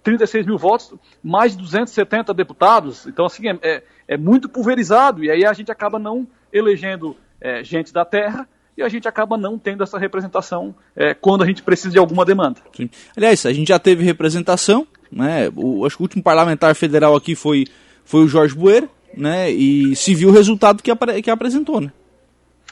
36 0.04 0.46
mil 0.46 0.58
votos, 0.58 0.94
mais 1.24 1.54
de 1.54 1.60
270 1.60 2.34
deputados. 2.34 3.08
Então, 3.08 3.26
assim, 3.26 3.48
é, 3.48 3.58
é, 3.62 3.84
é 4.10 4.18
muito 4.18 4.50
pulverizado. 4.50 5.24
E 5.24 5.32
aí 5.32 5.46
a 5.46 5.54
gente 5.54 5.72
acaba 5.72 5.98
não 5.98 6.28
elegendo 6.52 7.16
é, 7.40 7.64
gente 7.64 7.94
da 7.94 8.04
terra 8.04 8.46
e 8.80 8.84
a 8.84 8.88
gente 8.88 9.08
acaba 9.08 9.38
não 9.38 9.60
tendo 9.60 9.84
essa 9.84 10.00
representação 10.00 10.74
é, 10.96 11.14
quando 11.14 11.44
a 11.44 11.46
gente 11.46 11.62
precisa 11.62 11.92
de 11.92 12.00
alguma 12.00 12.24
demanda. 12.24 12.62
Sim. 12.74 12.90
Aliás, 13.16 13.46
a 13.46 13.52
gente 13.52 13.68
já 13.68 13.78
teve 13.78 14.06
representação, 14.06 14.88
né? 15.12 15.52
O, 15.54 15.86
acho 15.86 15.98
que 15.98 16.02
o 16.02 16.06
último 16.06 16.24
parlamentar 16.24 16.74
federal 16.76 17.14
aqui 17.14 17.36
foi, 17.36 17.66
foi 18.06 18.24
o 18.24 18.28
Jorge 18.28 18.56
Bueira, 18.56 18.88
né? 19.16 19.52
E 19.52 19.96
se 19.98 20.16
viu 20.16 20.30
o 20.30 20.32
resultado 20.32 20.82
que, 20.82 20.90
apre, 20.90 21.22
que 21.22 21.30
apresentou, 21.30 21.82
né? 21.82 21.92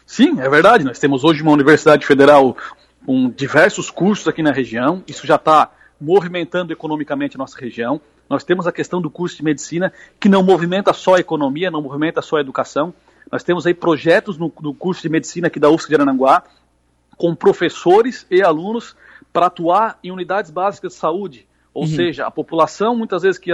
Sim, 0.05 0.39
é 0.39 0.49
verdade. 0.49 0.85
Nós 0.85 0.97
temos 0.97 1.25
hoje 1.25 1.43
uma 1.43 1.51
universidade 1.51 2.05
federal 2.05 2.55
com 3.05 3.29
diversos 3.29 3.91
cursos 3.91 4.29
aqui 4.29 4.41
na 4.41 4.53
região. 4.53 5.03
Isso 5.05 5.27
já 5.27 5.35
está 5.35 5.69
movimentando 5.99 6.71
economicamente 6.71 7.35
a 7.35 7.37
nossa 7.39 7.59
região. 7.59 7.99
Nós 8.29 8.45
temos 8.45 8.65
a 8.65 8.71
questão 8.71 9.01
do 9.01 9.09
curso 9.09 9.35
de 9.35 9.43
medicina, 9.43 9.91
que 10.19 10.29
não 10.29 10.41
movimenta 10.41 10.93
só 10.93 11.15
a 11.15 11.19
economia, 11.19 11.69
não 11.69 11.81
movimenta 11.81 12.21
só 12.21 12.37
a 12.37 12.41
educação. 12.41 12.93
Nós 13.31 13.43
temos 13.43 13.65
aí 13.65 13.73
projetos 13.73 14.37
no, 14.37 14.51
no 14.61 14.73
curso 14.73 15.01
de 15.01 15.09
medicina 15.09 15.47
aqui 15.47 15.59
da 15.59 15.69
UFSC 15.69 15.89
de 15.89 15.95
Arananguá, 15.95 16.43
com 17.17 17.35
professores 17.35 18.25
e 18.29 18.41
alunos 18.41 18.95
para 19.33 19.47
atuar 19.47 19.99
em 20.03 20.11
unidades 20.11 20.51
básicas 20.51 20.93
de 20.93 20.99
saúde. 20.99 21.47
Ou 21.73 21.83
uhum. 21.83 21.89
seja, 21.89 22.25
a 22.25 22.31
população, 22.31 22.95
muitas 22.95 23.21
vezes, 23.21 23.37
que, 23.37 23.51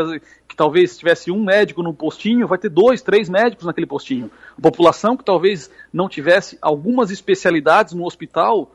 que 0.47 0.55
talvez 0.55 0.97
tivesse 0.97 1.29
um 1.29 1.43
médico 1.43 1.83
no 1.83 1.93
postinho, 1.93 2.47
vai 2.47 2.57
ter 2.57 2.69
dois, 2.69 3.01
três 3.01 3.27
médicos 3.27 3.65
naquele 3.65 3.85
postinho. 3.85 4.31
A 4.57 4.61
população 4.61 5.17
que 5.17 5.25
talvez 5.25 5.69
não 5.91 6.07
tivesse 6.07 6.57
algumas 6.61 7.11
especialidades 7.11 7.93
no 7.93 8.05
hospital, 8.05 8.73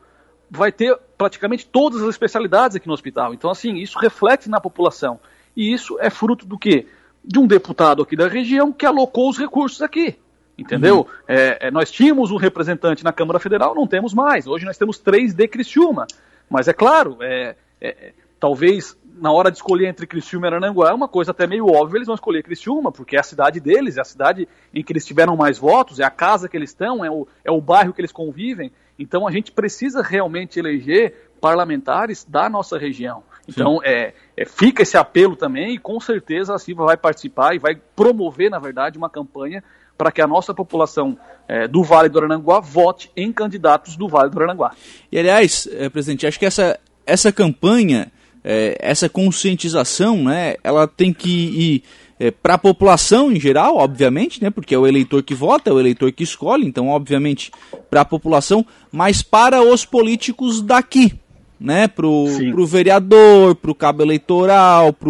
vai 0.51 0.71
ter 0.71 0.95
praticamente 1.17 1.65
todas 1.65 2.01
as 2.03 2.09
especialidades 2.09 2.75
aqui 2.75 2.87
no 2.87 2.93
hospital. 2.93 3.33
Então, 3.33 3.49
assim, 3.49 3.77
isso 3.77 3.97
reflete 3.97 4.49
na 4.49 4.61
população. 4.61 5.19
E 5.55 5.73
isso 5.73 5.97
é 5.99 6.11
fruto 6.11 6.45
do 6.45 6.57
quê? 6.57 6.85
De 7.25 7.39
um 7.39 7.47
deputado 7.47 8.03
aqui 8.03 8.15
da 8.15 8.27
região 8.27 8.71
que 8.71 8.85
alocou 8.85 9.29
os 9.29 9.37
recursos 9.37 9.81
aqui. 9.81 10.15
Entendeu? 10.59 10.99
Uhum. 10.99 11.05
É, 11.27 11.67
é, 11.67 11.71
nós 11.71 11.89
tínhamos 11.89 12.31
um 12.31 12.37
representante 12.37 13.03
na 13.03 13.13
Câmara 13.13 13.39
Federal, 13.39 13.73
não 13.73 13.87
temos 13.87 14.13
mais. 14.13 14.45
Hoje 14.45 14.65
nós 14.65 14.77
temos 14.77 14.99
três 14.99 15.33
de 15.33 15.47
Criciúma. 15.47 16.05
Mas 16.49 16.67
é 16.67 16.73
claro, 16.73 17.17
é, 17.21 17.55
é 17.79 18.13
talvez 18.39 18.97
na 19.19 19.31
hora 19.31 19.51
de 19.51 19.57
escolher 19.57 19.87
entre 19.87 20.07
Criciúma 20.07 20.47
e 20.47 20.49
Arananguá 20.49 20.89
é 20.89 20.93
uma 20.93 21.07
coisa 21.07 21.31
até 21.31 21.45
meio 21.45 21.67
óbvia, 21.67 21.97
eles 21.97 22.07
vão 22.07 22.15
escolher 22.15 22.41
Criciúma, 22.41 22.91
porque 22.91 23.17
é 23.17 23.19
a 23.19 23.23
cidade 23.23 23.59
deles, 23.59 23.97
é 23.97 24.01
a 24.01 24.05
cidade 24.05 24.47
em 24.73 24.83
que 24.83 24.93
eles 24.93 25.05
tiveram 25.05 25.35
mais 25.35 25.57
votos, 25.57 25.99
é 25.99 26.03
a 26.03 26.09
casa 26.09 26.47
que 26.47 26.55
eles 26.55 26.69
estão, 26.69 27.03
é 27.03 27.11
o, 27.11 27.27
é 27.43 27.51
o 27.51 27.59
bairro 27.59 27.93
que 27.93 27.99
eles 28.01 28.11
convivem. 28.11 28.71
Então 28.97 29.27
a 29.27 29.31
gente 29.31 29.51
precisa 29.51 30.01
realmente 30.01 30.57
eleger 30.59 31.31
parlamentares 31.41 32.25
da 32.25 32.49
nossa 32.49 32.77
região. 32.77 33.23
Então 33.47 33.79
é, 33.83 34.13
é, 34.37 34.45
fica 34.45 34.83
esse 34.83 34.97
apelo 34.97 35.35
também 35.35 35.75
e 35.75 35.77
com 35.77 35.99
certeza 35.99 36.53
a 36.53 36.59
Silva 36.59 36.85
vai 36.85 36.97
participar 36.97 37.55
e 37.55 37.59
vai 37.59 37.75
promover, 37.95 38.49
na 38.49 38.59
verdade, 38.59 38.97
uma 38.97 39.09
campanha 39.09 39.63
para 39.99 40.13
que 40.13 40.21
a 40.21 40.27
nossa 40.27 40.53
população 40.53 41.17
é, 41.45 41.67
do 41.67 41.83
Vale 41.83 42.07
do 42.07 42.17
Arananguá 42.17 42.61
vote 42.61 43.11
em 43.17 43.33
candidatos 43.33 43.97
do 43.97 44.07
Vale 44.07 44.29
do 44.29 44.37
Arananguá. 44.39 44.71
E 45.11 45.19
aliás, 45.19 45.67
é, 45.73 45.89
presidente, 45.89 46.25
acho 46.25 46.39
que 46.39 46.45
essa, 46.45 46.79
essa 47.05 47.33
campanha, 47.33 48.09
é, 48.41 48.77
essa 48.79 49.09
conscientização, 49.09 50.23
né, 50.23 50.55
ela 50.63 50.87
tem 50.87 51.11
que 51.11 51.29
ir 51.29 51.83
é, 52.17 52.31
para 52.31 52.53
a 52.53 52.57
população 52.57 53.29
em 53.29 53.37
geral, 53.41 53.75
obviamente, 53.75 54.41
né, 54.41 54.49
porque 54.49 54.73
é 54.73 54.77
o 54.77 54.87
eleitor 54.87 55.21
que 55.21 55.35
vota, 55.35 55.69
é 55.69 55.73
o 55.73 55.79
eleitor 55.81 56.13
que 56.13 56.23
escolhe, 56.23 56.65
então, 56.65 56.87
obviamente, 56.87 57.51
para 57.89 57.99
a 57.99 58.05
população, 58.05 58.65
mas 58.89 59.21
para 59.21 59.61
os 59.61 59.83
políticos 59.83 60.61
daqui, 60.61 61.13
né, 61.59 61.87
para 61.87 62.07
o 62.07 62.65
vereador, 62.65 63.55
para 63.55 63.71
o 63.71 63.75
cabo 63.75 64.01
eleitoral, 64.01 64.93
para 64.93 65.09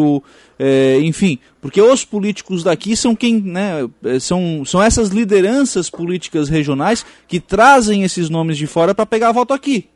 é, 0.62 1.00
enfim, 1.00 1.40
porque 1.62 1.82
os 1.82 2.04
políticos 2.04 2.64
daqui 2.64 2.96
são 2.96 3.16
quem, 3.16 3.40
né, 3.42 3.90
são, 4.20 4.66
são 4.66 4.84
essas 4.84 5.10
lideranças 5.10 5.90
políticas 5.90 6.50
regionais 6.50 7.06
que 7.28 7.40
trazem 7.40 8.04
esses 8.04 8.30
nomes 8.30 8.58
de 8.58 8.68
fora 8.68 8.94
para 8.94 9.06
pegar 9.06 9.32
voto 9.32 9.54
aqui. 9.54 9.90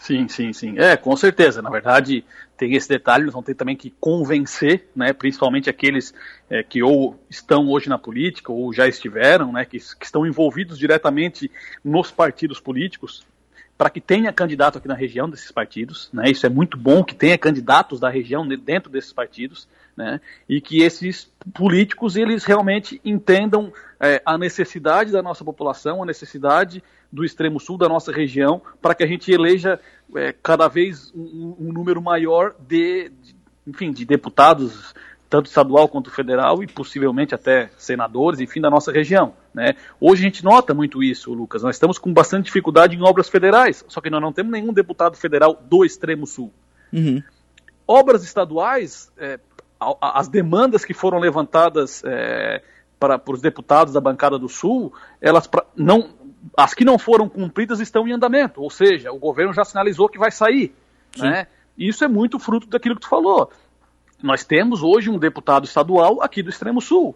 Sim, 0.00 0.26
sim, 0.26 0.52
sim. 0.52 0.78
É, 0.78 0.96
com 0.96 1.14
certeza. 1.14 1.62
Na 1.62 1.70
verdade, 1.70 2.24
tem 2.56 2.74
esse 2.74 2.88
detalhe, 2.88 3.24
nós 3.24 3.32
vamos 3.32 3.46
ter 3.46 3.54
também 3.54 3.76
que 3.76 3.94
convencer, 4.00 4.88
né, 4.96 5.12
principalmente 5.12 5.70
aqueles 5.70 6.12
é, 6.48 6.62
que 6.62 6.82
ou 6.82 7.16
estão 7.28 7.68
hoje 7.68 7.88
na 7.88 7.98
política 7.98 8.50
ou 8.50 8.72
já 8.72 8.88
estiveram, 8.88 9.52
né, 9.52 9.64
que, 9.64 9.78
que 9.78 10.04
estão 10.04 10.26
envolvidos 10.26 10.78
diretamente 10.78 11.50
nos 11.84 12.10
partidos 12.10 12.58
políticos, 12.58 13.24
para 13.80 13.88
que 13.88 13.98
tenha 13.98 14.30
candidato 14.30 14.76
aqui 14.76 14.86
na 14.86 14.94
região 14.94 15.26
desses 15.26 15.50
partidos, 15.50 16.10
né? 16.12 16.30
Isso 16.30 16.44
é 16.44 16.50
muito 16.50 16.76
bom 16.76 17.02
que 17.02 17.14
tenha 17.14 17.38
candidatos 17.38 17.98
da 17.98 18.10
região 18.10 18.46
dentro 18.46 18.90
desses 18.92 19.10
partidos, 19.10 19.66
né? 19.96 20.20
E 20.46 20.60
que 20.60 20.82
esses 20.82 21.32
políticos 21.54 22.14
eles 22.14 22.44
realmente 22.44 23.00
entendam 23.02 23.72
é, 23.98 24.20
a 24.26 24.36
necessidade 24.36 25.10
da 25.10 25.22
nossa 25.22 25.42
população, 25.42 26.02
a 26.02 26.06
necessidade 26.06 26.84
do 27.10 27.24
extremo 27.24 27.58
sul 27.58 27.78
da 27.78 27.88
nossa 27.88 28.12
região, 28.12 28.60
para 28.82 28.94
que 28.94 29.02
a 29.02 29.06
gente 29.06 29.32
eleja 29.32 29.80
é, 30.14 30.34
cada 30.42 30.68
vez 30.68 31.10
um, 31.14 31.56
um 31.58 31.72
número 31.72 32.02
maior 32.02 32.54
de, 32.60 33.08
de 33.08 33.34
enfim, 33.66 33.92
de 33.92 34.04
deputados 34.04 34.94
tanto 35.30 35.46
estadual 35.46 35.88
quanto 35.88 36.10
federal 36.10 36.60
e 36.60 36.66
possivelmente 36.66 37.36
até 37.36 37.70
senadores, 37.78 38.40
enfim, 38.40 38.60
da 38.60 38.68
nossa 38.68 38.90
região. 38.90 39.32
Né? 39.54 39.76
Hoje 40.00 40.22
a 40.22 40.24
gente 40.24 40.44
nota 40.44 40.74
muito 40.74 41.04
isso, 41.04 41.32
Lucas. 41.32 41.62
Nós 41.62 41.76
estamos 41.76 41.98
com 41.98 42.12
bastante 42.12 42.46
dificuldade 42.46 42.96
em 42.96 43.02
obras 43.02 43.28
federais, 43.28 43.84
só 43.86 44.00
que 44.00 44.10
nós 44.10 44.20
não 44.20 44.32
temos 44.32 44.50
nenhum 44.50 44.72
deputado 44.72 45.16
federal 45.16 45.56
do 45.62 45.84
extremo 45.84 46.26
sul. 46.26 46.52
Uhum. 46.92 47.22
Obras 47.86 48.24
estaduais, 48.24 49.12
é, 49.16 49.38
as 50.00 50.26
demandas 50.26 50.84
que 50.84 50.92
foram 50.92 51.20
levantadas 51.20 52.02
é, 52.04 52.60
para, 52.98 53.22
os 53.28 53.40
deputados 53.40 53.94
da 53.94 54.00
bancada 54.00 54.36
do 54.36 54.48
sul, 54.48 54.92
elas 55.20 55.46
pra, 55.46 55.64
não, 55.76 56.10
as 56.56 56.74
que 56.74 56.84
não 56.84 56.98
foram 56.98 57.28
cumpridas 57.28 57.78
estão 57.78 58.06
em 58.06 58.12
andamento, 58.12 58.60
ou 58.60 58.68
seja, 58.68 59.12
o 59.12 59.18
governo 59.18 59.52
já 59.52 59.64
sinalizou 59.64 60.08
que 60.08 60.18
vai 60.18 60.32
sair. 60.32 60.74
Né? 61.16 61.46
Isso 61.78 62.04
é 62.04 62.08
muito 62.08 62.36
fruto 62.40 62.66
daquilo 62.66 62.96
que 62.96 63.02
tu 63.02 63.08
falou 63.08 63.48
nós 64.22 64.44
temos 64.44 64.82
hoje 64.82 65.10
um 65.10 65.18
deputado 65.18 65.64
estadual 65.64 66.22
aqui 66.22 66.42
do 66.42 66.50
Extremo 66.50 66.80
Sul, 66.80 67.14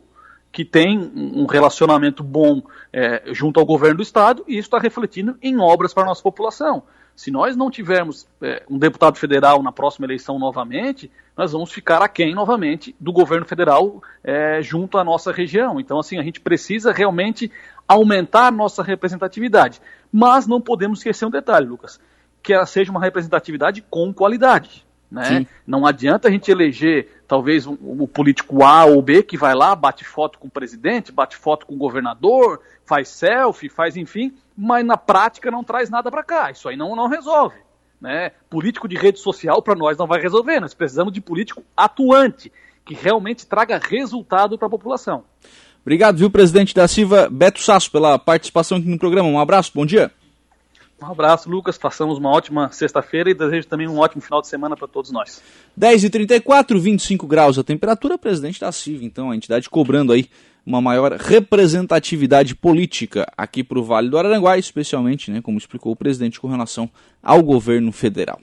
que 0.51 0.65
tem 0.65 0.99
um 1.15 1.47
relacionamento 1.47 2.23
bom 2.23 2.63
é, 2.93 3.23
junto 3.33 3.59
ao 3.59 3.67
governo 3.67 3.97
do 3.97 4.03
estado, 4.03 4.45
e 4.47 4.53
isso 4.53 4.67
está 4.67 4.79
refletindo 4.79 5.37
em 5.43 5.59
obras 5.59 5.93
para 5.93 6.05
a 6.05 6.07
nossa 6.07 6.23
população. 6.23 6.85
Se 7.17 7.31
nós 7.31 7.57
não 7.57 7.71
tivermos 7.71 8.27
é, 8.43 8.63
um 8.69 8.77
deputado 8.77 9.17
federal 9.19 9.63
na 9.63 9.71
próxima 9.71 10.07
eleição 10.07 10.39
novamente, 10.39 11.11
nós 11.37 11.53
vamos 11.53 11.71
ficar 11.71 12.03
aquém 12.03 12.35
novamente 12.35 12.95
do 12.99 13.13
governo 13.13 13.47
federal 13.47 14.03
é, 14.23 14.61
junto 14.63 14.99
à 14.99 15.05
nossa 15.05 15.31
região. 15.33 15.79
Então, 15.79 15.99
assim, 15.99 16.19
a 16.19 16.23
gente 16.23 16.41
precisa 16.41 16.93
realmente 16.93 17.51
aumentar 17.87 18.51
nossa 18.51 18.83
representatividade. 18.83 19.81
Mas 20.13 20.47
não 20.47 20.61
podemos 20.61 20.99
esquecer 20.99 21.25
um 21.25 21.31
detalhe, 21.31 21.67
Lucas, 21.67 22.01
que 22.43 22.53
ela 22.53 22.67
seja 22.67 22.91
uma 22.91 23.01
representatividade 23.01 23.83
com 23.89 24.13
qualidade. 24.13 24.85
Né? 25.11 25.47
Não 25.67 25.87
adianta 25.87 26.29
a 26.29 26.31
gente 26.31 26.51
eleger 26.51 27.23
talvez 27.29 27.67
o, 27.67 27.79
o, 27.81 28.09
político 28.09 28.65
A 28.65 28.85
ou 28.85 29.01
B 29.01 29.23
que 29.23 29.37
vai 29.37 29.55
lá, 29.55 29.75
bate 29.75 30.05
foto 30.05 30.39
com 30.39 30.49
o 30.49 30.51
presidente, 30.51 31.13
bate 31.13 31.37
foto 31.37 31.67
com 31.67 31.75
o 31.75 31.79
governador, 31.79 32.61
faz 32.85 33.09
selfie, 33.09 33.69
faz 33.69 33.97
enfim, 33.97 34.33
mas 34.57 34.85
na 34.85 34.97
prática 34.97 35.51
não 35.51 35.63
traz 35.63 35.89
nada 35.89 36.11
para 36.11 36.25
cá. 36.25 36.51
Isso 36.51 36.69
aí 36.69 36.77
não, 36.77 36.97
não 36.97 37.09
resolve. 37.09 37.57
Né? 38.01 38.33
Político 38.51 38.89
de 38.89 38.97
rede 38.97 39.21
social 39.21 39.63
para 39.63 39.75
nós 39.75 39.97
não 39.97 40.07
vai 40.07 40.21
resolver. 40.21 40.61
Nós 40.61 40.75
precisamos 40.75 41.13
de 41.13 41.21
político 41.21 41.63
atuante, 41.77 42.53
que 42.85 42.95
realmente 42.95 43.47
traga 43.47 43.81
resultado 43.83 44.59
para 44.59 44.67
a 44.67 44.71
população. 44.71 45.25
Obrigado, 45.83 46.17
viu, 46.17 46.31
presidente 46.31 46.75
da 46.75 46.89
Silva, 46.89 47.29
Beto 47.31 47.61
Sasso, 47.61 47.91
pela 47.91 48.19
participação 48.19 48.79
aqui 48.79 48.89
no 48.89 48.99
programa. 48.99 49.29
Um 49.29 49.39
abraço, 49.39 49.71
bom 49.75 49.87
dia. 49.87 50.11
Um 51.03 51.07
abraço, 51.07 51.51
Lucas. 51.51 51.77
Façamos 51.77 52.19
uma 52.19 52.31
ótima 52.31 52.71
sexta-feira 52.73 53.31
e 53.31 53.35
desejo 53.35 53.67
também 53.67 53.89
um 53.89 53.99
ótimo 53.99 54.23
final 54.23 54.41
de 54.41 54.49
semana 54.49 54.77
para 54.77 54.89
todos 54.89 55.11
nós. 55.11 55.43
10h34, 55.79 56.79
25 56.79 57.27
graus 57.27 57.59
a 57.59 57.65
temperatura, 57.65 58.17
presidente 58.17 58.61
da 58.61 58.73
CIV, 58.73 59.05
então, 59.05 59.31
a 59.31 59.37
entidade 59.37 59.69
cobrando 59.69 60.13
aí 60.13 60.29
uma 60.65 60.81
maior 60.81 61.13
representatividade 61.13 62.55
política 62.55 63.31
aqui 63.37 63.63
para 63.63 63.79
o 63.79 63.85
Vale 63.85 64.09
do 64.09 64.17
Araranguá, 64.17 64.57
especialmente, 64.57 65.31
né, 65.31 65.43
como 65.43 65.59
explicou 65.59 65.93
o 65.93 65.97
presidente, 65.97 66.41
com 66.41 66.49
relação 66.49 66.89
ao 67.23 67.43
governo 67.43 67.93
federal. 67.93 68.41